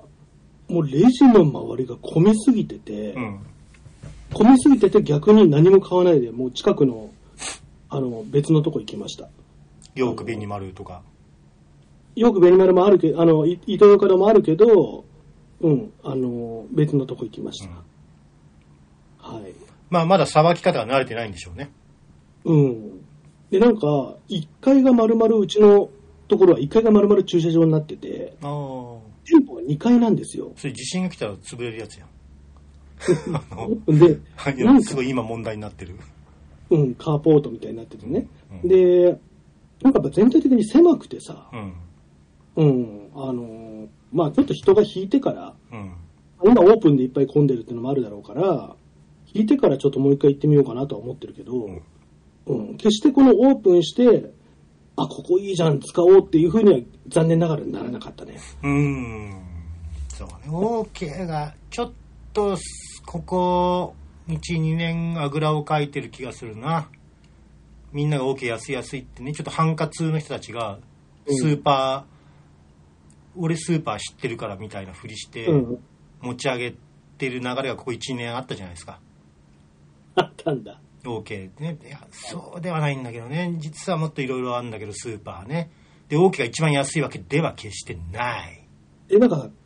[0.71, 3.41] もうレジの周りが混みすぎてて、うん。
[4.33, 7.11] 混みすぎてて逆に何も買わないで、もう近くの、
[7.89, 9.29] あの、別のとこ行きました。
[9.95, 11.03] よく紅丸とか。
[12.15, 15.05] よくベニマルもあるけど、あの、い糸魚川もあるけど、
[15.61, 17.71] うん、あの、別のとこ行きました。
[19.19, 19.55] はい。
[19.91, 21.71] まあまださばき方が慣れてないんでしょうね。
[22.45, 23.01] うん。
[23.51, 25.91] で、なんか、1階が丸々、うちの
[26.29, 28.90] ところは1階が丸々駐車場になってて、ああ。
[29.61, 30.53] 店舗は2階なんですよ。
[30.57, 32.09] それ地震が来たら潰れるやつやん。
[33.99, 34.19] で、
[34.65, 35.97] なんかすごい今問題になってる。
[36.71, 38.27] うん、カーポートみたいになっててね。
[38.63, 39.19] うんで、
[39.83, 41.73] なんかやっぱ全体的に狭くてさ、うん。
[42.57, 45.93] うん、あのーまあちょっと人が引いてから、うん。
[46.43, 48.75] 今オープンでいっぱい混んでるっていうのもあるだろうから、
[49.33, 51.83] 引いてからちょっともう一回行ってみようかなとは思ってるけど、ん
[52.47, 54.33] うん、決してこのオープンして、
[54.97, 58.39] あ、ここいいじゃん、使おうっていうふうには残念ながらならなかったね。
[58.63, 59.50] うーん。
[60.21, 60.35] そうね。
[60.49, 61.93] OK が、ちょっ
[62.35, 62.59] と、
[63.07, 63.95] ここ、
[64.29, 66.89] 1、2年あぐらをかいてる気がするな。
[67.93, 70.79] みんなが OK 安い安いってね、ちょっと繁華通の人たちが、
[71.27, 75.79] スーパー、俺スーパー知ってるからみたいなふりして、うん。
[76.21, 76.75] 持ち上げ
[77.17, 79.01] てる流れがここ1年あったじゃないですか。
[80.17, 80.81] あったんだ。
[81.03, 81.79] OK ってね。
[81.83, 83.55] いや、そうではないんだけどね。
[83.57, 85.71] 実はもっといろいろあるんだけど、スーパーね。
[86.11, 88.67] で、OK が一番安いわけでは決してない。
[89.09, 89.60] え、なんか、え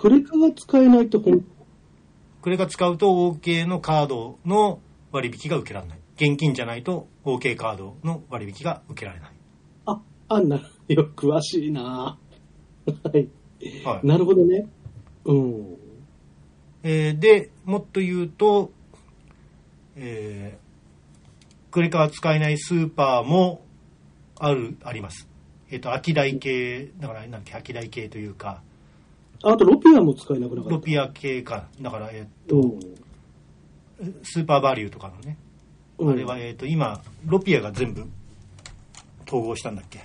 [0.00, 1.44] クレカが使えないってほん、
[2.40, 4.80] クレカ使うと OK のカードの
[5.12, 5.98] 割引が受けられない。
[6.16, 9.30] 現金じゃないと OK カードの割引が受けられない。
[9.84, 12.18] あ、あんな、よ、詳しいな
[12.86, 13.28] はい。
[13.84, 14.06] はい。
[14.06, 14.68] なるほどね。
[15.26, 15.76] うん。
[16.82, 18.72] えーで、もっと言うと、
[19.96, 20.70] えー
[21.70, 23.66] クレカは使えないスーパーも
[24.38, 25.28] ある、あります。
[25.70, 28.62] えっ、と、秋代系、だから、なんだっけ、秋代系というか、
[29.42, 30.70] あと、ロピアも使えなくなかった。
[30.70, 32.80] ロピア系か、だから、えっ、と、うん。
[34.22, 35.36] スーパーバリューとかのね、
[35.98, 38.06] うんあれは、えっ、と、今、ロピアが全部
[39.26, 40.00] 統合したんだっけ。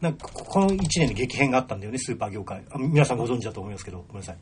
[0.00, 2.62] なんか、ここの1年で激変があったんだよね、スーパー業界。
[2.70, 4.36] あ皆さんご存知だと思いますけど、ごめんなさい。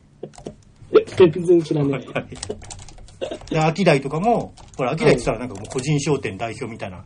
[0.91, 3.49] え全然知らねえ。
[3.53, 7.03] で、秋代とかも、ほら、秋代って言ったらなんかもう個人商店代表みたいな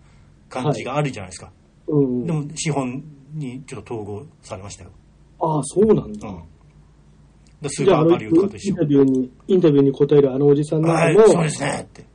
[0.49, 1.51] 感じがあるじゃないですか。
[1.88, 2.26] うん。
[2.26, 4.91] でも、資本にちょっと統合されましたよ。
[5.39, 6.30] ああ、そうなんだ。
[6.30, 6.43] うん。
[7.64, 8.86] でスーパーバリューとかと一緒インタ。
[8.86, 12.05] ビューに、インタビューに答えるあのおじさんはい、なんかも、そうですね、って。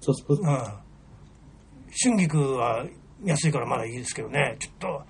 [0.00, 0.44] そうそううん。
[0.44, 2.86] 春菊は
[3.24, 5.02] 安いからまだいいですけどね、ちょっと、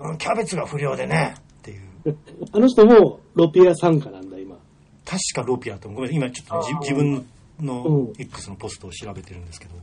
[0.00, 2.16] うんキャベツが不良でね、っていう。
[2.52, 4.56] あの人もロピア参加なんだ、今。
[5.04, 7.26] 確かロピアと、ごめん、今ちょっと自分
[7.60, 9.74] のうん X のポストを調べてるんですけど、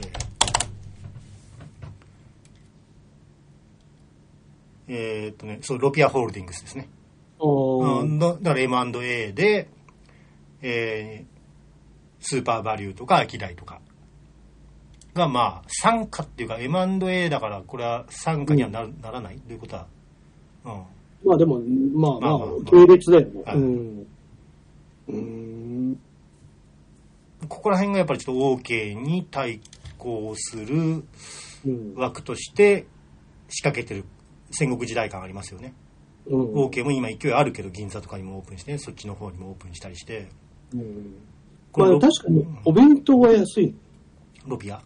[0.00, 0.26] えー
[4.88, 6.88] えーっとね、そう、ロピアホールディングスですね。
[7.38, 7.44] あ
[8.00, 9.68] うん、だだから M&A で、
[10.62, 11.36] えー
[12.18, 13.80] スーパーバリューとかアキダイとか
[15.14, 19.38] が、まあ、参加っていうか M&A だから、これは参加にはな,、ならない？
[19.38, 19.86] ということは、
[20.64, 20.82] うん。
[21.24, 21.60] まあでも、
[21.94, 24.06] まあまあまあだようん。
[25.08, 26.00] うーん。
[27.48, 29.60] ここら辺がやっぱりちょっと OK に対
[29.98, 31.04] 抗する
[31.64, 31.94] うん。
[31.94, 32.86] 枠として
[33.48, 34.04] 仕掛けてる
[34.50, 35.74] 戦国時代感ありますよね。
[36.28, 36.54] うん。
[36.54, 40.28] OK も今勢いあるけど銀座とかにもオープンして、そっちの方にもオープンしたりして。
[40.74, 41.14] うん
[41.76, 43.74] まあ確かに、お弁当は安い。
[44.46, 44.80] ロピア？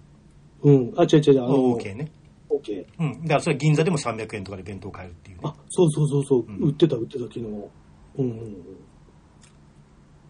[0.62, 0.93] うん。
[0.97, 1.45] あ、違う違う違う。
[1.45, 2.11] あの ?OK ね。
[2.51, 2.84] OK。
[2.99, 3.22] うん。
[3.22, 5.43] だからそれ銀座でも300円とかで弁当買えるっていうね。
[5.45, 6.47] あ、そうそうそうそう。
[6.49, 7.41] うん売ってた、売ってた、昨日。
[7.41, 7.70] うん
[8.16, 8.28] うん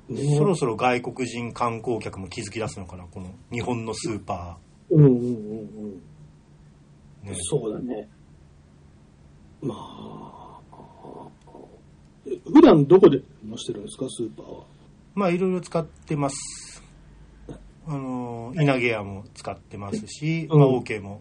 [0.09, 0.17] うん。
[0.17, 4.59] ねそろそろ外国人観光客も気づき出すのかな、この日本のスーパ
[4.91, 6.03] うんうんうんうん。
[7.25, 7.31] ー。
[7.31, 8.09] ね、そうだね。
[9.63, 10.40] まあ、え
[12.25, 14.65] 普段どこで載してるんですか、スーパーは？
[15.15, 16.83] まあいろいろ使ってます。
[17.87, 21.21] あの、稲毛屋も使ってますし、うんまあ OK も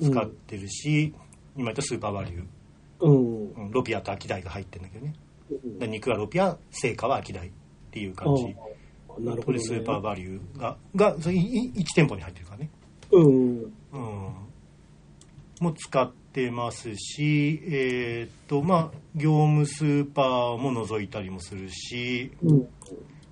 [0.00, 1.14] 使ってるし、
[1.56, 2.44] 今言ったスーパーバリュー、
[3.00, 3.52] うん。
[3.52, 5.14] うんロピアとアキダイが入ってるんだけどね。
[5.50, 7.50] うんで肉はロピア、成果はアキダイっ
[7.90, 8.44] ていう感じ。
[8.44, 8.56] あなる
[9.08, 9.42] ほど、ね。
[9.44, 12.70] これスーパーバリューが、が、それ1店舗に入ってるからね。
[13.10, 13.62] うん。
[13.92, 14.32] うん。
[15.60, 16.18] も使って
[16.50, 22.68] ますし、えーっと、まあ、業務スーパーも覗いたりもするし、うん。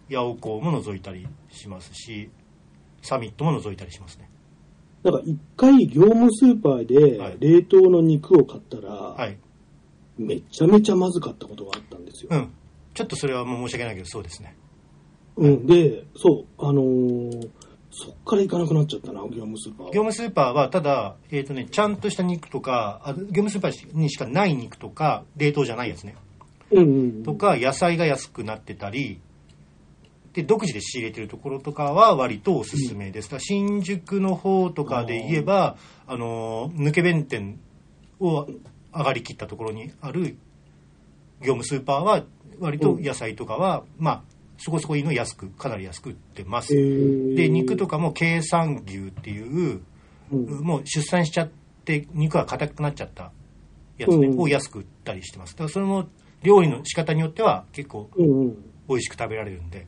[0.08, 2.30] ヤオコーも覗いたりしますし、
[3.02, 4.28] サミットも覗いたりしますね。
[5.02, 6.86] なんか一回業務スーパーはい
[7.38, 9.38] で冷凍の肉を買ったら、はい。
[10.18, 12.30] めちゃめちゃまずかったことがあったんですよ。
[12.32, 12.52] うん。
[12.94, 14.56] ちょっとそれはもう申し訳ないけど、そうですね。
[15.36, 15.66] うん。
[15.66, 17.50] で、そう、あのー
[17.98, 19.92] そっから行かなくなっちゃったな、業務スーパーは。
[19.94, 26.14] 業務スーパーは、ただ、えーっとね、ちゃんとした肉とか、あ業務スーパーにしかない肉とか、冷凍じゃないやつね。
[26.72, 27.22] うんうん。
[27.22, 29.18] とか、野菜が安くなってたり、
[30.34, 33.30] で、独自で仕入れてるところとかは割とおすすめです。
[33.30, 37.58] だから新宿の方とかで言えば、あの、抜け弁店
[38.20, 38.46] を
[38.94, 40.36] 上がりきったところにある
[41.40, 42.24] 業務スーパーは、
[42.60, 44.22] 割と野菜とかは、まあ、
[44.58, 46.74] そこそこいいの安く、かなり安く売ってます。
[46.74, 49.80] で、で肉とかも計算牛っていう、
[50.32, 50.60] うん。
[50.62, 51.50] もう出産しちゃっ
[51.84, 53.32] て肉が硬くなっちゃった
[53.98, 54.40] やつね、うん。
[54.40, 55.54] を安く売ったりしてます。
[55.54, 56.06] だからそれも
[56.42, 58.56] 料理の仕方によっては結構うんうん。
[58.88, 59.86] 美味しく食べられるんで、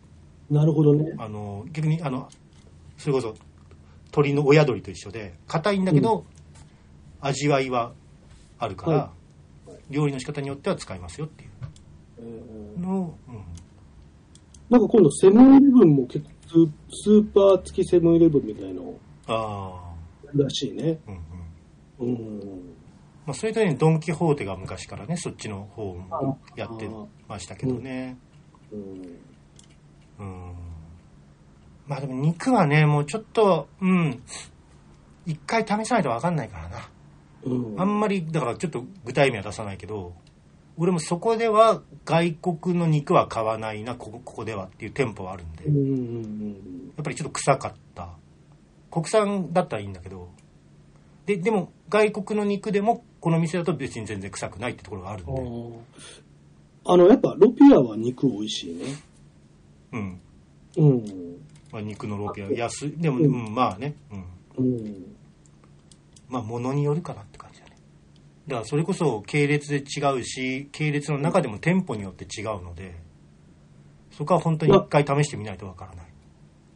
[0.51, 1.14] なるほどね。
[1.19, 2.29] あの、逆にあの、
[2.97, 3.35] それこそ
[4.07, 6.25] 鶏の親鶏と一緒で、硬いんだけど、
[7.21, 7.93] 味わいは
[8.59, 9.12] あるから、は
[9.91, 11.51] 料理の仕方によっては使いますよっていう。
[12.77, 13.43] うんのを、うん
[14.71, 16.31] なんか今度セブンイレブンも結構
[16.91, 18.95] ススーパー付きセブンイレブンみたいの
[19.27, 19.95] あ
[20.35, 20.99] らしいね。
[21.07, 21.12] あ、
[22.01, 22.14] うんうん。
[22.14, 22.79] うん。
[23.27, 26.89] まあ、それとね、ドン・キホーテが昔からね、そっちの方もあやって
[27.29, 28.16] ましたけどね。
[28.73, 29.19] うん
[30.19, 30.55] うん。
[31.87, 34.23] まあでも肉はね、もうちょっと、うん、
[35.27, 36.91] 一回試さないと分かんないからな。
[37.45, 40.14] うんあんまり、だからちょっと具体名は出さないけど、
[40.79, 48.11] 俺もそこでは外国の肉は買わないな、ここここではっていう店舗はあるんで、うんやうんっぱりちょっと臭かった。
[48.91, 50.29] 国産だったらいいんだけど、
[51.26, 55.72] で、でも外国の肉でもこの店だと別に全然臭くないってところがあるんで、うん
[56.91, 58.85] あの、やっぱロピアは肉美味しいね。
[59.93, 60.20] うん。
[60.79, 61.05] うん。
[61.70, 62.93] まあ、肉のロケは安い。
[62.97, 63.95] でも、うん、まあね。
[64.57, 64.64] うん。
[64.64, 65.16] うん。
[66.31, 67.47] まあ、ものによるかなって感じ
[68.49, 72.96] だから、それこそ系列で違うし、系列の中でも店舗によって違うので、
[74.11, 76.07] そこは本当に一回試してみないとわからない。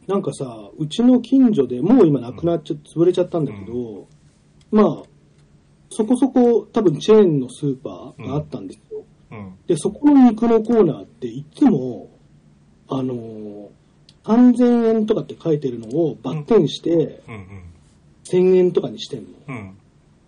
[0.07, 4.07] なんかさ、うちの近所でもう今なくなっちゃ、潰れちゃったんだけど、
[4.71, 5.03] まあ、
[5.89, 9.03] そこそこ多分チェーンのスーパーがあったんですよ。
[9.31, 9.55] うん。
[9.65, 12.09] で、そこの肉のコーナーっていつも、
[12.87, 13.69] あのー、
[14.23, 17.63] 3000円とかって書いてるのをバッテンしてうんうん。
[18.25, 19.29] 1000円とかにしてんの。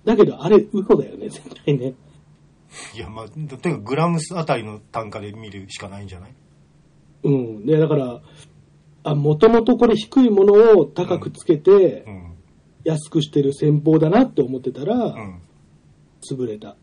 [0.05, 0.17] うん。
[0.17, 1.93] だけどあれ嘘だよね、絶対ね。
[2.93, 6.33] いや、まあ、とにかくグラムスあたりの単価で見るしかないんじゃない？
[7.23, 7.65] うん。
[7.65, 8.21] で、だから、
[9.03, 12.31] あ、もともとこれ低いものを高くつけてう、ん。
[12.83, 15.41] 安くしてる戦法だなって思ってたら、うん。
[16.29, 16.75] 潰れた。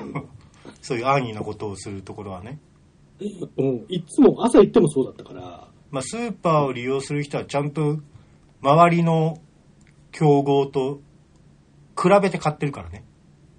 [0.82, 2.58] そういう安易なことをするところはね。
[3.56, 3.86] うん。
[3.88, 7.98] いつも、朝行ってもそうだったから、まあ、スーパーを利用する人はちゃんと
[8.60, 9.38] 周りの
[10.12, 11.00] 競合と
[12.00, 13.04] 比べて買ってるからね。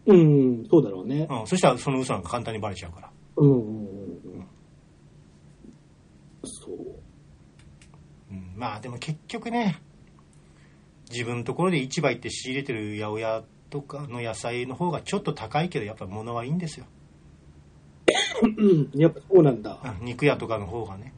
[0.05, 1.27] うん、そうだろうね。
[1.29, 1.47] うん。
[1.47, 3.11] そしたらその嘘なんか簡単にバレちゃうから。
[3.35, 4.47] うん、うん、うん。
[6.43, 6.75] そう。
[8.31, 8.53] うん。
[8.55, 9.81] まあ、でも結局ね、
[11.11, 16.85] 自分のところで市場行って仕入れてる八百屋とかの野菜の方がちょっと高いけど、やっぱ物はいいんですよ。
[18.57, 19.79] うん、やっぱそうなんだ。
[19.99, 21.13] うん肉屋とかの方がね。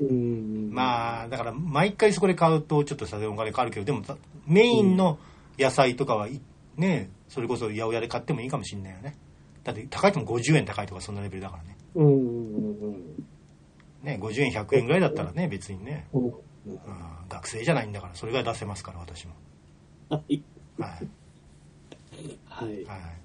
[0.00, 0.70] うん。
[0.72, 4.02] まあ、だから毎回そこで買うとちょっとさお金かかるけど、でも
[4.46, 5.18] メインの
[5.58, 6.40] 野菜とかはい
[6.76, 9.16] ね、それこそ八百屋で買ってもいいかもしれないよね。
[9.64, 11.76] だって高いとも50円高いとかそんなレベルだからね。
[11.94, 12.10] うん、う
[12.90, 13.26] ん、
[14.02, 16.24] ね、50円100円ぐらいだったらね、別にね、うん。
[16.24, 16.34] うん、
[17.28, 19.34] 学生じゃないんだからそれぐらい出せますから、私も。
[20.08, 20.42] はい。
[20.78, 21.08] はい。
[22.46, 22.84] はい。
[22.84, 23.20] はい。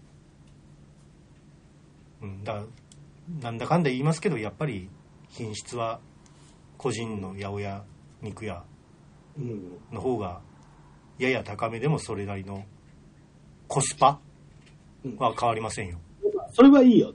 [2.22, 2.64] うん、だ
[3.42, 4.90] なんだかんだ言いますけど、やっぱり
[5.30, 6.00] 品質は
[6.78, 7.84] 個人の八百屋、
[8.22, 8.64] 肉屋
[9.38, 9.78] うん。
[9.92, 10.42] の方が
[11.18, 12.66] やや高めでもそれなりの
[13.68, 14.20] コスパ？
[15.04, 15.98] うんは変わりませんよ。
[16.54, 17.14] それはいいよ。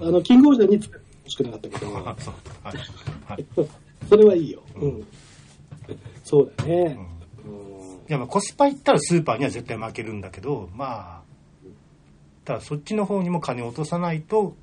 [0.00, 2.04] あの、キングオージャーに作ってほしくなかったけど、はい。
[2.04, 3.46] はい。
[4.08, 4.62] それはいいよ。
[4.76, 5.06] ううんん。
[6.24, 6.84] そうだうね。
[6.84, 6.96] んうん。
[6.96, 6.98] い
[8.08, 11.22] やまあコスパいったらスーパーには絶対負けるんだけど、まあ、
[12.44, 14.54] ただそっちの方にも金を落とさないと、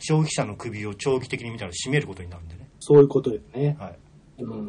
[0.00, 2.68] 消費者の首を長期的に見たら締めることになるんでね。
[2.80, 3.76] そういうことよね。
[3.80, 3.98] はい。
[4.42, 4.68] うん。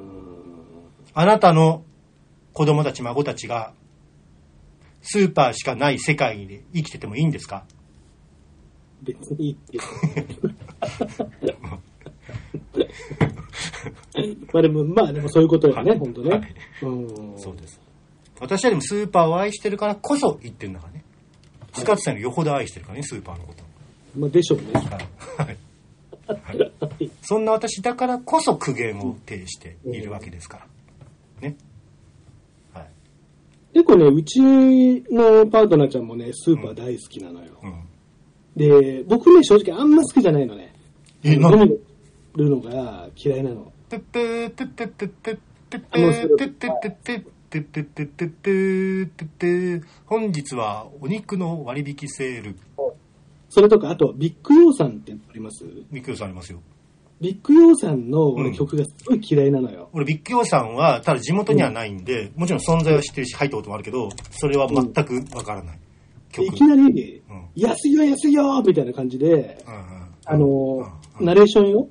[1.13, 1.83] あなたの
[2.53, 3.73] 子供たち、孫たちが、
[5.11, 7.65] スーパーしかない世界で生きててもいいんですか？
[9.01, 9.79] 別にいいって。
[14.53, 16.55] まあでも、まあでもそういうことよね、はい本当ね。
[17.37, 17.81] そうです。
[18.39, 21.03] 私はでもスーパーを愛してるからこそ言ってるんだからね。
[21.73, 23.63] スカッツさんよりよほど愛してるからね、スーパーのこと。
[24.15, 24.65] まあでしょうね。
[24.73, 24.81] は
[25.43, 25.57] い。
[26.27, 26.53] は
[26.99, 27.11] い。
[27.23, 30.59] そんな私だからこそ苦言を呈しているわけですか
[31.41, 31.49] ら。
[31.49, 31.55] ね。
[33.73, 33.83] はい。
[33.83, 37.59] 結構ね、うちのパートナーちゃんもね、スーパー大好きなのよ。
[37.63, 37.83] うん。
[38.55, 40.73] で、僕ね、正直あんま好きじゃないのね。
[41.23, 41.77] え、なんで？
[42.35, 43.71] るのが嫌いなの。
[43.89, 45.37] てってってってってってっ
[45.69, 49.27] てってってってってってってってってってっ
[49.79, 52.55] て本日はお肉の割引セール。
[53.49, 56.61] それとか、あと、ビッグヨーサンってありますビッグヨーサンありますよ。
[57.21, 59.89] ビッグヨーサンの曲がすごい嫌いなのよ。
[59.93, 65.79] 俺ビッグヨーサンは、ただ地元にはないんで、もちろん存在は知ってるし、入ったこともあるけど、それは全くわからない。
[66.31, 66.47] 曲。
[66.47, 71.87] いきなりうん、安いよ安いよみたいな感じで、うんうんあのうんー、ナレーションよ。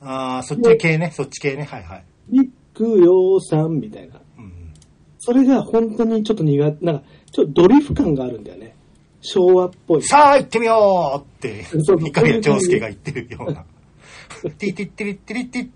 [0.00, 2.04] ああ、そっち系ね、そっち系ね、はいはい。
[2.28, 4.20] ビッグヨーサンみたいな。
[4.38, 4.52] うん
[5.24, 8.74] それが本当にちょっと苦手、なんか、ちょっとドリフ感があるんだよね。
[9.20, 10.02] 昭和っぽい。
[10.02, 13.64] さあ行ってみようってそうそう、いかりや長介が言ってるような。
[14.56, 15.68] ティティティリティリティ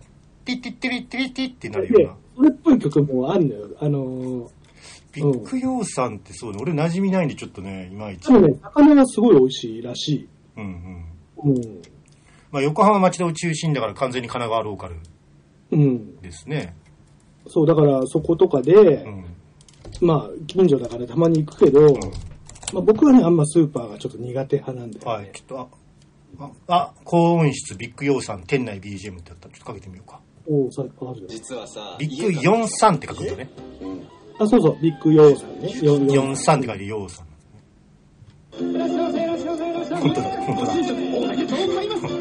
[0.45, 3.69] ティティティリティリティってなるような。、それっぽい曲もあるのよ。
[3.81, 4.49] あのー、
[5.13, 8.27] ビッグヨーサンってそうね、俺馴染みないんでちょっとね、いまいち。
[8.27, 11.07] 多分ね、魚がすごい美味しいらしうん
[11.45, 11.55] うん。
[11.55, 11.83] うん。
[12.53, 14.97] まあ横浜町田を中心だから完全に神奈川ローカル
[15.73, 16.17] うん。
[16.21, 16.75] ですね。
[17.49, 19.25] そう、だからそことかで、うん。
[20.01, 21.81] まあ、近所だからたまに行くけど、
[22.73, 25.13] まあ僕はね、あんまスーパーがちょっと苦手派なんだよね。
[25.13, 25.67] はい、ちょっと、あ、
[26.39, 30.21] あ、あ高音質ビッグヨーさん店内 BGM ってやったらちょっとかけてみようか。
[30.49, 30.85] おお、さあ
[31.15, 33.51] るよ実はさ、ビッグ43って書くんだね。
[34.39, 35.71] あ、そうそう、ビッグヨーさんね。
[35.83, 37.27] ヨーヨー43って書いてヨーさん。
[38.57, 40.77] 本当だ、本当だ。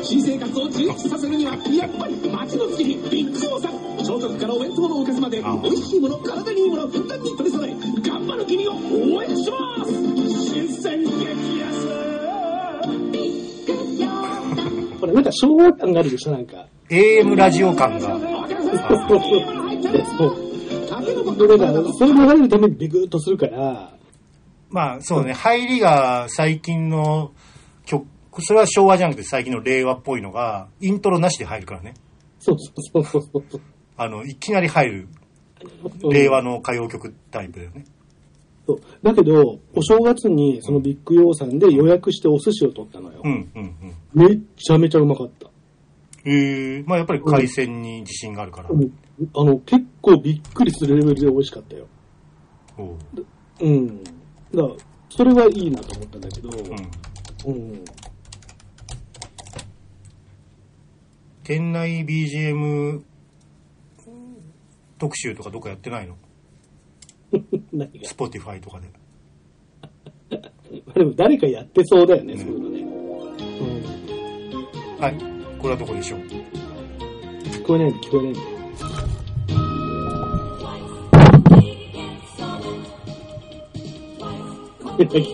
[0.05, 7.73] 新生活を充実させるにはやっぱり街の月にビッグオーさん朝食からお弁当のおかずまであ美味しいもの体にいいものふんだんに取り揃え
[8.07, 12.14] 頑張る君を応援します新鮮激安
[15.05, 16.67] これなんか昭和感があるでしょ、なんか。
[16.89, 18.19] AM ラジオ感が。
[20.17, 20.45] そう。
[21.37, 23.93] で、だから、それ流れるためにビクッとするから、
[24.69, 27.31] まあ、そうね、入りが最近の
[27.85, 28.05] 曲、
[28.39, 31.93] それは昭和じゃなくて最近の令和っぽいのが、イントロなしで入るからね。
[32.39, 33.61] そうそうそうそうそう。
[33.97, 35.07] あの、いきなり入る、
[36.11, 37.85] 令和の歌謡曲タイプだよね。
[38.67, 38.81] そう。
[39.03, 43.21] だけど、お正月にそのビッグヨーさんで予約してお寿司を取ったのよ。
[43.23, 43.93] うん、うん、うん。
[44.15, 45.49] めっちゃめちゃうまかった。
[46.25, 48.69] ええまあやっぱり海鮮に自信があるから。
[48.69, 48.91] うん
[49.33, 51.87] あの、結構びっくりするレベルで美味しかったよ。
[52.77, 52.97] おう
[53.61, 54.03] うん。
[54.03, 54.17] だか
[54.53, 54.69] ら、
[55.09, 57.53] それはいいなと思ったんだけど、うん。
[57.53, 57.85] うん。
[61.43, 63.03] 店内 BGM
[64.97, 66.17] 特集とかどっかやってないの？
[67.71, 68.89] 何が？?Spotify とかで。
[70.93, 72.94] でも誰かやってそうだよね、そういうのね。
[74.97, 75.01] うん。
[75.01, 75.15] はい。
[75.59, 76.19] これはどこでしょう？
[76.19, 78.39] 聞こえない聞こえないんだ。
[84.79, 85.25] 聞こえない。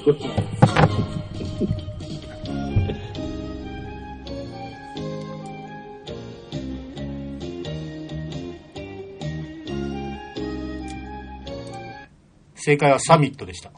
[12.55, 13.71] 正解はサミットでした。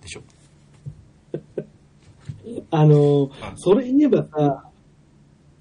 [0.00, 0.22] でしょ。
[2.70, 4.64] あの、それ言えばさ、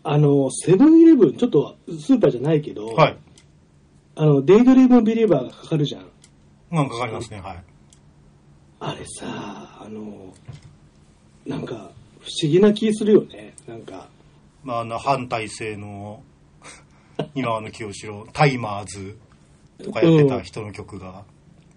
[0.04, 3.18] あの、セブンイレブン、ちょっとスーパーじゃないけど、はい。
[4.16, 6.08] あの、デイドリームビリーバーがかかるじゃん。
[6.72, 7.64] なんかかかりますね、はい。
[8.80, 9.26] あれさ、
[9.82, 10.34] あの、
[11.46, 13.54] なんか、不思議な気するよね。
[13.68, 14.08] なんか、
[14.64, 16.24] まあ、あの、反体制の、
[17.36, 19.18] 今和の清志郎、タイマーズ
[19.84, 21.24] とかやってた人の曲が、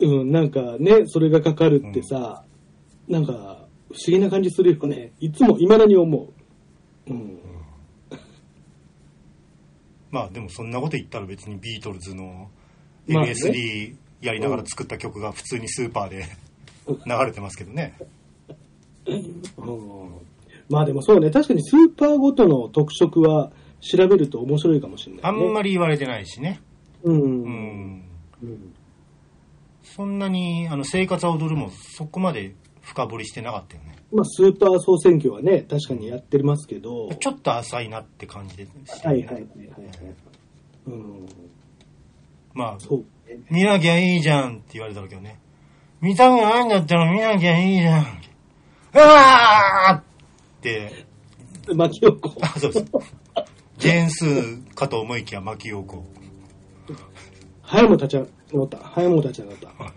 [0.00, 2.44] うん、なんかね、それがかかるってさ、
[3.08, 3.59] なんか、
[3.92, 5.12] 不思議な感じするよね。
[5.20, 6.32] いつも、未だに思
[7.08, 7.10] う？
[7.10, 7.38] うん。
[10.10, 12.50] まあでもそんなこと言ったら別にビートルズの
[13.08, 16.24] MSD やりながら作った曲が普通にスーパーで
[16.88, 17.96] 流れてますけどね。
[19.06, 19.42] うん
[20.68, 25.28] まあでもそうね、確かにスーパーごとの特色は調べると面白いかもしれない、ね。
[25.28, 26.60] あんまり言われてないしね。
[27.02, 27.20] うん。
[27.20, 27.32] ううん。
[27.32, 28.04] ん。
[28.42, 28.74] うん
[29.82, 32.54] そんなに、あの、生活は踊るもそこまで
[32.90, 33.94] 深掘りしてなかったよね。
[34.12, 37.08] まあ、スーパー総選挙はね、確かにやってますけど。
[37.20, 39.46] ちょっと浅いなって感じでして、はいはいはいはいはい。
[40.86, 41.26] うん。
[42.52, 43.04] まあ、そう。
[43.48, 45.38] 見なきゃいいじゃんって言われた時はね、
[46.00, 48.02] 見たくないんだったら見なきゃいいじゃん。
[48.02, 50.02] うわーっ
[50.60, 51.06] て、
[51.72, 52.34] 巻き起こ。
[52.40, 52.86] あ、そうです。
[53.78, 56.04] ジェーンスーかと思いきや牧陽子。
[57.62, 58.78] 早も立ち上がった。
[58.78, 59.84] 早も立ち上がった。
[59.84, 59.92] はい、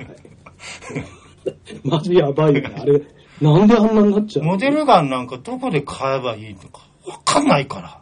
[1.84, 2.76] マジやばいよね。
[2.78, 3.02] あれ、
[3.41, 4.52] なんであんなになっちゃうの？
[4.54, 8.00] モデルガンなんかどこで買えばいいのかわかんないから。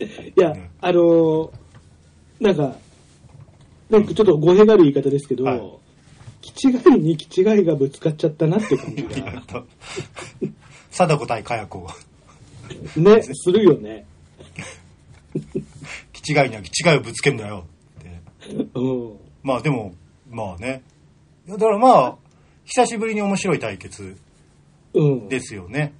[0.06, 1.50] いや、あのー
[2.40, 2.76] なんか、
[3.88, 5.62] なんかちょっと語弊がある言い方ですけど、はい
[6.42, 9.64] 気違いに気違いがぶつかっちゃったなって感じが、 と
[10.90, 11.88] 貞子対かや子。
[12.96, 14.04] ね、するよね。
[16.12, 17.64] 気違いには気違いをぶつけんだよ
[17.98, 18.20] って。
[18.74, 18.80] う
[19.14, 19.16] ん。
[19.44, 19.94] まあでも、
[20.28, 20.82] まあね。
[21.46, 22.16] だからまあ、
[22.64, 24.16] 久しぶりに面白い対決
[24.94, 25.28] うん。
[25.28, 25.92] ですよね。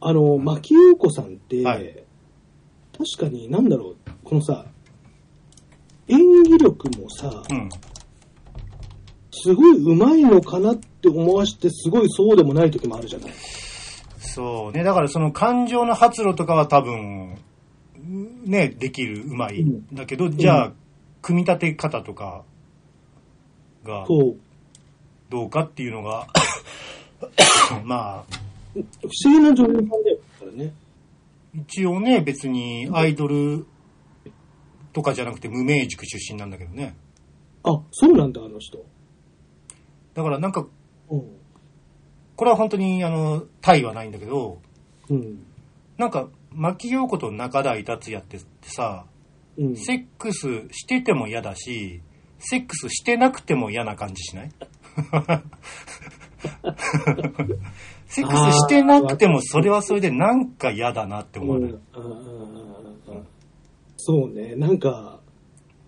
[0.00, 2.02] あの、牧陽子さんって、はい
[2.98, 4.66] 確かに、なんだろう、このさ、
[6.08, 7.68] 演技力もさ、うん。
[9.30, 13.32] すごい上手いのかなって思わして、すごいそうでもない時もあるじゃない。
[14.18, 14.82] そうね。
[14.82, 17.38] だからその感情の発露とかは多分、
[18.44, 19.60] ね、できる、うまい。
[19.60, 20.72] うんだけど、じゃあ、
[21.22, 22.44] 組み立て方とか
[23.84, 24.06] が。
[25.30, 26.26] どうかっていうのが、
[27.84, 28.24] まあ、
[28.72, 28.78] 不
[29.24, 30.74] 思議な女優さんだよ、これね。
[31.54, 33.66] 一応ね、別にアイドル
[34.92, 36.96] とかじゃなくて無名塾出身なんだけどね。
[37.62, 38.78] あ、そうなんだ、あの人。
[40.14, 40.66] だからなんか、
[41.10, 41.22] うん。
[42.36, 44.60] これは本当にあの、タイはないんだけど、
[45.10, 45.44] うん。
[45.98, 49.04] なんか、牧陽子と中台達也ってさ、
[49.58, 49.76] うん。
[49.76, 52.00] セックスしてても嫌だし、
[52.38, 54.50] セックスしてなくても嫌な感じしない？
[58.06, 61.80] セックスしてなくてもそれはそれでなんか嫌だなって思わない、うん。
[63.96, 64.78] そうね、なん。
[64.78, 65.20] か、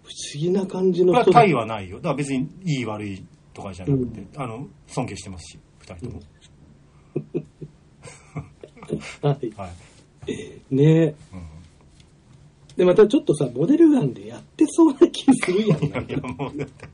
[0.03, 1.97] 不思議な感じの人タイはないよ。
[1.99, 6.21] だから別にいい悪いとかじゃなくて、あの、尊敬してますし、二人とも。
[9.23, 9.53] はい。
[9.57, 10.75] はい。
[10.75, 11.60] ねうん
[12.81, 15.85] で、またちょっとさ、モデルガンでやってそうな気するやん。
[15.85, 16.89] い やいや、もうだって。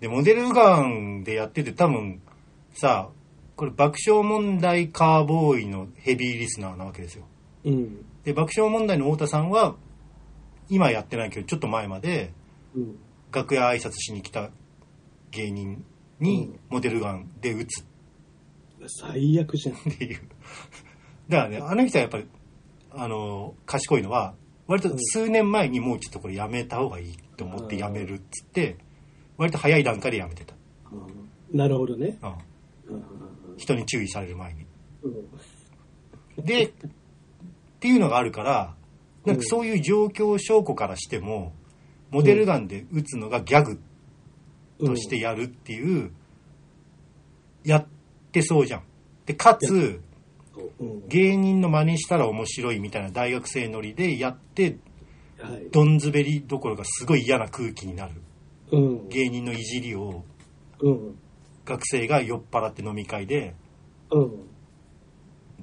[0.00, 2.20] で、モデルガンでやってて多分、
[2.72, 3.10] さ、
[3.54, 7.24] これ爆笑問題カーボーイのヘビーリスナーなわけですよ。
[7.62, 8.04] うん。
[8.24, 9.76] で、爆笑問題の太田さんは、
[10.68, 12.32] 今やってないけど、ちょっと前まで、
[12.74, 12.96] うん。
[13.30, 14.50] 楽屋挨拶しに来た
[15.30, 15.84] 芸人
[16.18, 17.84] にモデルガンで撃つ
[19.00, 19.76] 最悪じゃん。
[19.76, 20.20] っていう。
[21.28, 22.26] だからね、あの人はやっぱり、
[22.94, 24.34] あの、賢いのは、
[24.66, 28.76] 割と数年前にもうちょっとこれやめた方がいいと思ってやめるっつって、
[29.36, 30.54] 割と早い段階でやめてた。
[31.52, 32.18] なるほどね。
[32.88, 32.96] うん。
[32.96, 33.02] うん
[33.58, 34.66] 人に注意される前に。
[35.04, 36.72] うんで、っ
[37.78, 38.74] ていうのがあるから、
[39.26, 41.52] なんかそういう状況証拠からしても、
[42.10, 43.80] モデルガンで撃つのがギャグ
[44.80, 46.10] としてやるっていう、
[47.64, 47.86] やっ
[48.32, 48.82] てそうじゃん。
[49.26, 50.04] で、かつ、うん
[51.08, 54.78] 芸人の真似したら面白いみたいな大学生ノリでやって、
[55.38, 55.70] はい。
[55.70, 58.14] どんずべりどころかすごい嫌な空気になる。
[58.70, 59.08] うん。
[59.08, 60.24] 芸人のいじりを
[60.80, 61.18] うん。
[61.64, 63.54] 学生が酔っ払って飲み会で、
[64.10, 64.32] うん。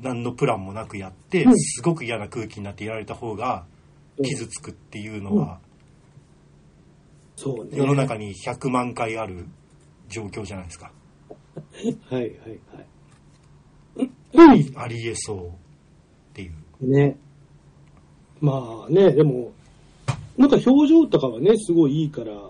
[0.01, 3.65] 何のプランもなくやってう、んすごく嫌な空気になってやられた方が
[4.23, 5.59] 傷つくっていうのは、
[7.35, 7.77] そうね。
[7.77, 9.45] 世の中に100万回ある
[10.07, 10.91] 状況じゃないですか。
[12.09, 12.59] はいはいはい。
[14.75, 15.51] ありえそうっ
[16.33, 16.49] てい
[16.81, 16.91] う。
[16.91, 17.17] ね。
[18.41, 19.51] まあね、でも、
[20.37, 22.41] なんか表情とかはね、すごいいいから、うん。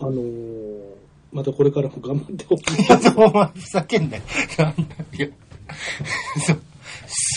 [0.00, 1.04] あのー
[1.34, 2.82] またこれからも頑張ってほしい。
[2.86, 4.22] いや、お前、ふざけんなよ。
[6.46, 6.62] そう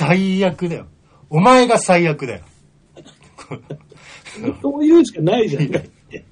[0.07, 0.87] 最悪だよ。
[1.31, 2.43] お前が最悪だよ。
[4.61, 5.71] そういうしかないじゃん。
[5.71, 6.25] だって。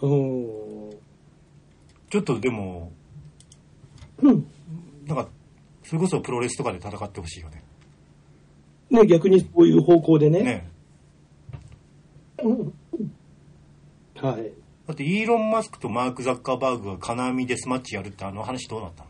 [0.00, 0.90] うん。
[2.08, 2.90] ちょっとでも、
[4.22, 4.46] うん。
[5.14, 5.30] なんか、
[5.82, 7.62] それこそプロレスとかで戦ってほしいよね。
[8.90, 10.40] ね、逆にそういう方向でね。
[10.42, 10.70] ね
[12.42, 12.72] うん
[14.16, 14.52] はい。
[14.86, 19.04] だって、イーロン・マスクとマーク・ザッカーバーグが金網デスマッチやるってあの話どうなった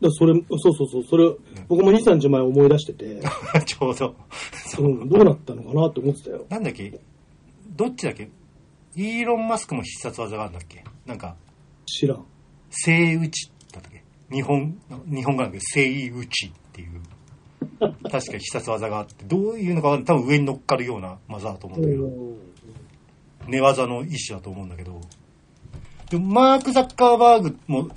[0.00, 1.30] だそれ、そうそうそう、それ、
[1.68, 3.22] 僕も2、3日前思い出してて、の
[3.64, 4.14] ちょうど。
[4.80, 6.44] うん、どうなったのかなって思ってたよ。
[6.50, 7.00] なんだっけ？
[7.76, 8.28] どっちだっけ？
[8.96, 10.84] イーロン・マスクも必殺技があるんだっけ？
[11.06, 11.36] なんか、
[11.86, 12.24] 知らん。
[12.70, 13.50] 聖打ち
[14.30, 17.00] 日本、日本語なんだけど、聖打ちっていう。
[17.78, 22.10] 確か必殺技があって、どういうのか多分上に乗っかるような技だと思うんだけど、
[23.48, 25.00] 寝技の一種だと思うんだけど、
[26.10, 27.88] でもマーク・ザッカーバーグも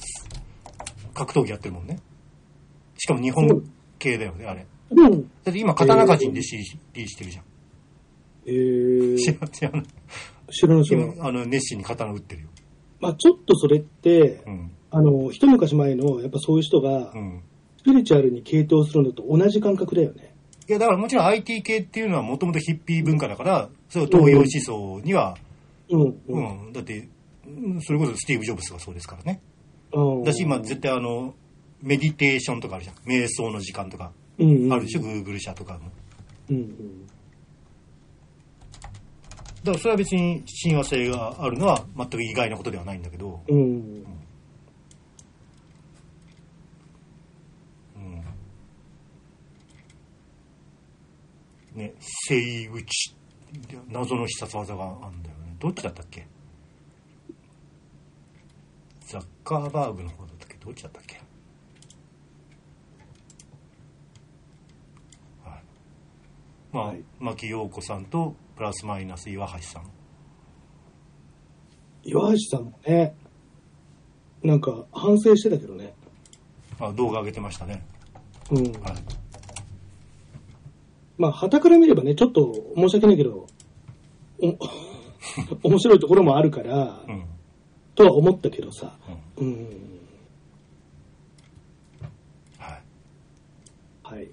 [1.13, 1.99] 格闘技やってるもんね。
[2.97, 3.47] しかも日本
[3.97, 4.65] 系だよね、あれ。
[4.91, 5.21] うん。
[5.43, 7.43] だって今、刀鍛冶に弟子してるじゃん。
[8.45, 9.85] えー、知らん知らん
[10.51, 11.13] 知らん知らん。
[11.13, 12.49] 今、あの、熱心に刀打ってるよ。
[12.99, 14.71] まあちょっとそれって、うん。
[14.91, 17.43] あの、一昔前の、やっぱそういう人がう、ん。
[17.79, 20.33] スピリチュアルに傾倒するのと同じ感覚だよね。
[20.67, 25.37] いや、だからもちろん IT 系っていうのはもともとヒッピー文化だから、それを東洋思想には、
[25.89, 26.01] うん。
[26.01, 26.69] ううん。
[26.69, 27.07] ん、だって、
[27.47, 29.41] うんそれこそスティーブ・ジョブスがそうですからね。
[29.93, 31.33] うんだし、今絶対あの、
[31.81, 32.95] メディテーションとかあるじゃん。
[33.07, 35.79] 瞑想の時間とかうんうん、あるでしょ、Google 社とかも。
[36.49, 37.07] うんうん。
[39.63, 43.57] だからそれは別に親和性があるのは全く意外なことではないんだけど、うん。
[43.57, 44.03] うん。
[51.79, 51.93] ね、
[52.27, 53.15] 聖打ち。
[53.87, 55.55] 謎の必殺技があるんだよね。
[55.59, 56.27] どっちだったっけ？
[59.07, 60.55] ザッカーバーグの方だったっけ？
[60.63, 61.15] どっちだったっけ？
[65.43, 65.63] はい。
[66.71, 69.89] まあ、はい牧陽子さんとプラスマイナス岩橋さん。
[72.03, 73.15] 岩橋さんもね、
[74.43, 75.93] なんか反省してたけどね。
[76.79, 77.83] あ動画上げてましたね。
[78.51, 78.57] うん。
[78.57, 78.73] はい。
[81.19, 83.45] まあ、旗から見ればね、ちょっと申し訳ないけど、
[84.41, 84.57] お
[85.67, 87.25] 面白いところもあるから、うん。
[87.93, 88.97] とは思ったけどさ。
[89.37, 89.47] うん。
[89.47, 89.67] うん。
[92.57, 92.81] はい。
[94.15, 94.29] はい。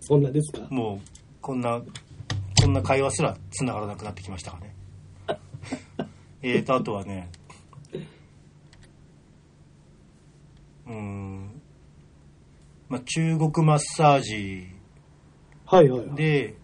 [0.00, 0.66] そんなですか？
[0.70, 1.00] もう、
[1.40, 1.80] こんな、
[2.60, 4.74] こんな会話すら繋がらなくなってきましたかね。
[6.42, 7.30] えーと、あとはね、
[10.86, 11.60] うーん、
[12.88, 14.66] まあ、中国マッサージ
[15.70, 16.16] はいはいはい。
[16.16, 16.54] で、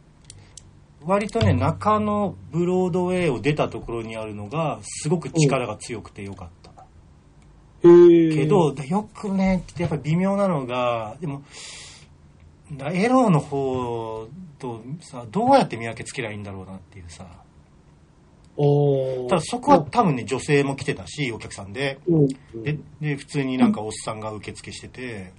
[1.03, 6.65] 割とね、中野ブロードウェイを出たところにあるのが、すごく力が強くてよかった。
[7.83, 11.43] けど、、よくね、やっぱり微妙なのが、でも、
[12.73, 14.27] だエロの方
[14.59, 17.27] とさ、どうやって見分けつけりゃいいんだろうなっていうさ。
[19.29, 21.99] ただそこは多分ね、女性も来てたし、お客さんで。
[22.09, 22.29] うん。
[22.63, 25.33] で、で普通になんかおっさんが受付してて、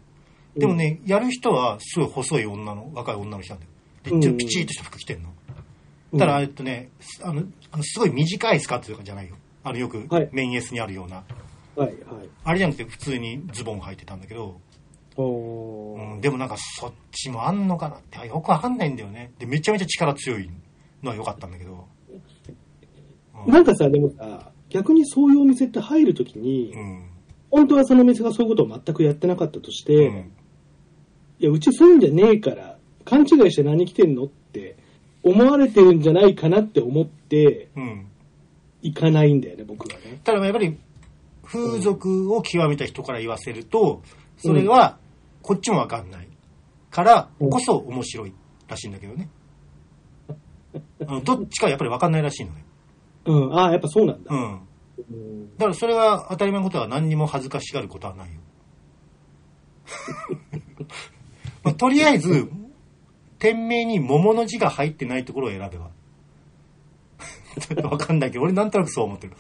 [0.55, 4.19] でもね、やる人はすごい細い女の、若い女の人なんだよ。
[4.19, 5.29] で、ちょっとピチッとした服着てんの。
[6.13, 6.89] うん、ただ、えっとね、
[7.23, 9.35] あの、あのすごい短いスカートとかじゃないよ。
[9.63, 11.23] あの、よくはい、メンエスにあるような。
[11.75, 11.95] はい、はい。
[12.43, 14.59] あれじゃなくて普通にズボン履いてたんだけど、
[15.17, 19.31] おーうん、でもなんかそっちもあんのかなってよくわかんないんだよね。
[19.39, 20.49] で、めちゃめちゃ力強い
[21.03, 21.71] のは良かったんだけど。
[21.71, 21.85] うん
[23.47, 27.09] なんかさ、でもさ、逆にそういうお店って入るときに、うん。
[27.51, 30.31] 本当はその店がそういうことを全くやってなかったとして、うん
[31.39, 34.77] いや、うちそういうんじゃねえから、勘違いして何来てんのって
[35.23, 38.07] 思われてるんじゃないかなって思って、うん。
[38.81, 40.19] 行かないんだよね、僕はね。
[40.23, 40.77] ただやっぱり
[41.43, 44.01] 風俗を極めた人から言わせると、
[44.37, 44.97] それは
[45.41, 46.27] こっちもわかんない
[46.91, 48.33] からこそ面白い
[48.67, 49.29] らしいんだけどね。
[51.07, 52.63] あ のどっちかやっぱりわかんないらしいのね。
[53.25, 54.33] うん、ああ、やっぱそうなんだ。
[54.33, 54.59] うん。
[55.09, 58.39] うんだからそれは当たり前のことは何にも恥ずかしがることはないよ。
[61.65, 62.47] まあ、とりあえず、
[63.39, 65.89] 店名に桃の字が入ってないところを選べば。
[67.89, 69.33] わかんないけど、俺なんとなくそう思ってる。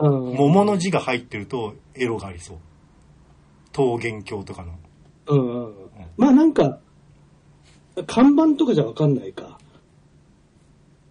[0.00, 2.58] うん桃の字が入ってるとエロがありそう。
[3.76, 4.72] 桃源郷とかの。
[5.28, 5.74] うんうん。
[6.16, 6.80] まあなんか、
[8.06, 9.58] 看板とかじゃわかんないか。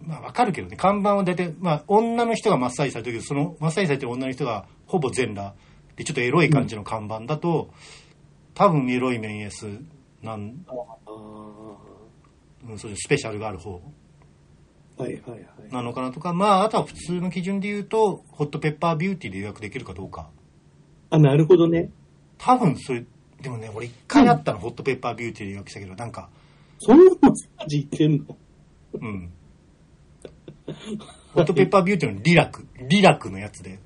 [0.06, 5.54] まあわかるけどね、看板は大体、まあ女の人がマッサージされてるけど、そのマッサージされてる女の人がほぼ全裸
[5.96, 7.70] でちょっとエロい感じの看板だと、
[8.54, 9.66] 多分エロいメンエス
[10.22, 10.72] なん、あ
[11.06, 11.14] あ。
[12.68, 13.80] うん、そういうスペシャルがある方
[14.96, 15.42] はいはいはい。
[15.70, 20.28] なのかなとか、まああとは普通の基準で言うと、ホットペッパービューティーで予約できるかどうか。
[21.10, 21.90] あ、なるほどね。
[22.36, 23.04] 多分それ、
[23.40, 26.28] でもね、俺一回あったの、ホットペッパービューティーで予約したけど、なんか、
[26.80, 28.36] そんなマッサージ行ってんの？
[28.94, 29.32] うん。
[31.32, 33.78] ホットペッパービューティーのリラク、リラクのやつで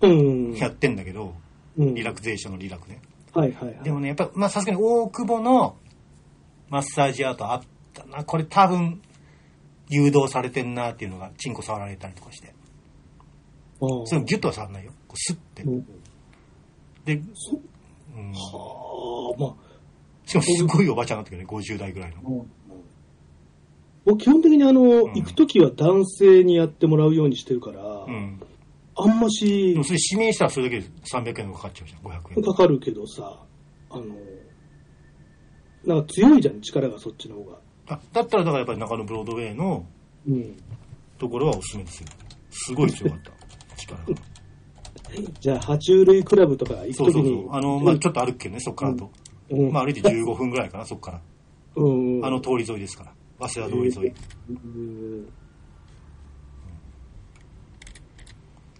[0.00, 0.54] うん。
[0.54, 1.34] やってんだけど、
[1.76, 3.00] うんリラクゼーションのリラクね。
[3.34, 3.82] はいはいはい。
[3.82, 5.76] でもね、やっぱ、まあさすがに大久保の
[6.70, 7.62] マッサージアートあっ
[7.92, 8.24] たな。
[8.24, 9.00] これ多分、
[9.88, 12.48] 誘導されてんなっていうのが、チンコ触られたりとかして。
[13.80, 14.92] うんそれギュッとは触らないよ。
[15.06, 15.70] こうスッてう。
[15.70, 15.86] ん
[17.04, 17.60] で、そ
[18.16, 19.54] うん、はあ、まあ、
[20.24, 22.46] しかもすごいおばちゃんだったけどね、50代ぐらいの。
[24.04, 28.40] 僕基本的にあの、ん行くときは男性にやってもらうようにしてるから、うん。
[28.96, 32.42] あんましでもそれ指名したらそれだけで300円がかかっちゃうじゃん、500円。
[32.44, 33.40] かかるけどさ、
[33.90, 34.04] あの、
[35.84, 37.58] なんか強いじゃん、力がそっちの方が。
[37.86, 39.86] あだったらだからやっぱり中野ブロードウェイの
[40.26, 40.56] うん。
[41.18, 42.06] ところはおすすめですよ。
[42.50, 43.32] すごい強かった。
[43.76, 44.04] 力が。
[45.40, 47.28] じゃあ、爬虫類クラブとか行くそうときに。
[47.28, 47.52] そうそう。
[47.52, 49.10] あの、まあちょっと歩くけどね、そっからだと。
[49.50, 51.20] うん、まあ歩いて15分ぐらいかな、そっから。
[51.76, 53.12] うん、あの通り沿いですから。
[53.48, 54.14] 早稲田通り沿い。
[54.48, 55.28] うん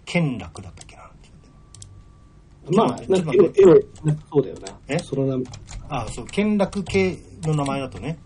[0.05, 1.05] 健楽だったっけな。
[2.71, 3.79] まあ、なんか絵絵を、
[4.31, 4.79] そうだよな。
[4.87, 4.97] え？
[4.97, 5.45] その名前。
[5.89, 8.17] あそう、健楽系の名前だとね。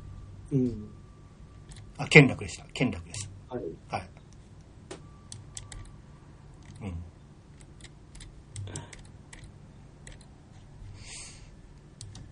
[0.53, 0.89] うん。
[1.97, 2.65] あ、健楽でした。
[2.73, 3.29] 健楽です。
[3.49, 3.63] はい。
[3.89, 4.09] はい。
[6.81, 6.87] うん。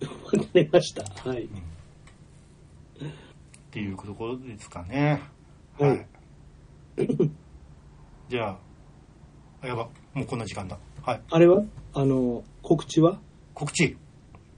[0.07, 1.03] わかりました。
[1.29, 1.43] はい。
[1.43, 1.49] っ
[3.69, 5.21] ていうところですかね。
[5.77, 6.07] はいはい。
[8.29, 8.57] じゃあ、あ、
[9.67, 10.79] やば、もうこんな時間だ。
[11.03, 11.21] はい。
[11.29, 11.63] あれは？
[11.93, 13.19] あの、告知は？
[13.53, 13.97] 告知。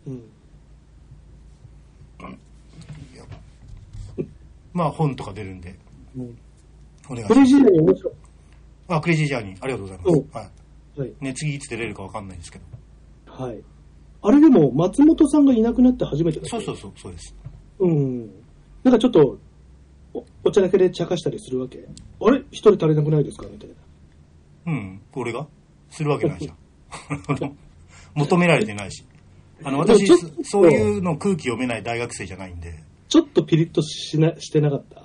[0.05, 0.23] うん。
[4.71, 5.75] まあ本とか出るんで、
[6.15, 6.37] うん
[7.09, 7.33] お願いします。
[7.33, 8.13] クレイジーに面白い。
[8.87, 10.09] あ、クレイジージャーニー、ありがとうございます。
[10.09, 10.99] うんはい。
[10.99, 11.13] はい。
[11.19, 12.59] ね、次いつ出れるかわかんないですけ
[13.25, 13.33] ど。
[13.43, 13.59] はい。
[14.21, 17.35] あれでも、松本さんがいなくなって初めてだそうそうそう、そうです。
[17.79, 18.27] うん。
[18.83, 19.39] なんかちょっと、
[20.13, 21.87] おお茶だけで茶化したりするわけ？
[22.21, 22.43] あれ？
[22.51, 23.47] 一人足りなくないですか？
[23.51, 23.75] みたいな。
[24.69, 25.47] うん、俺が？
[25.89, 26.57] するわけないじゃん。
[28.15, 29.03] 求められてないし。
[29.63, 30.05] あの、私
[30.43, 35.03] そういうの空気読めない大学生じゃないんで、ちょっとピリッとしな、してなかった？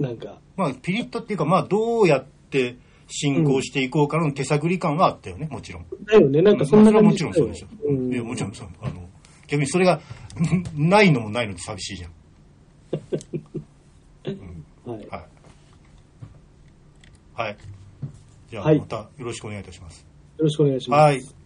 [0.00, 0.40] なんか。
[0.56, 2.76] まあ、ピリッとっていうか、まあ、どうやって
[3.06, 5.86] 進行していこうかの手探り感はあったよね、もちろん。
[6.06, 6.40] だよね。
[6.42, 7.68] なんかそんなまあ感じそれはもちろんそうですよ。
[7.88, 8.68] うんいや、もちろんそう。
[8.80, 9.08] あの、
[9.46, 10.00] 逆にそれが、
[10.74, 12.12] ないのもないので寂しいじゃ ん。
[14.90, 15.06] はい。
[15.08, 15.24] はい。
[17.34, 17.56] はい。
[18.50, 20.06] じゃあ、はいまたよろしくお願いいたします。
[20.38, 21.00] よろしくお願いします。
[21.00, 21.37] はい。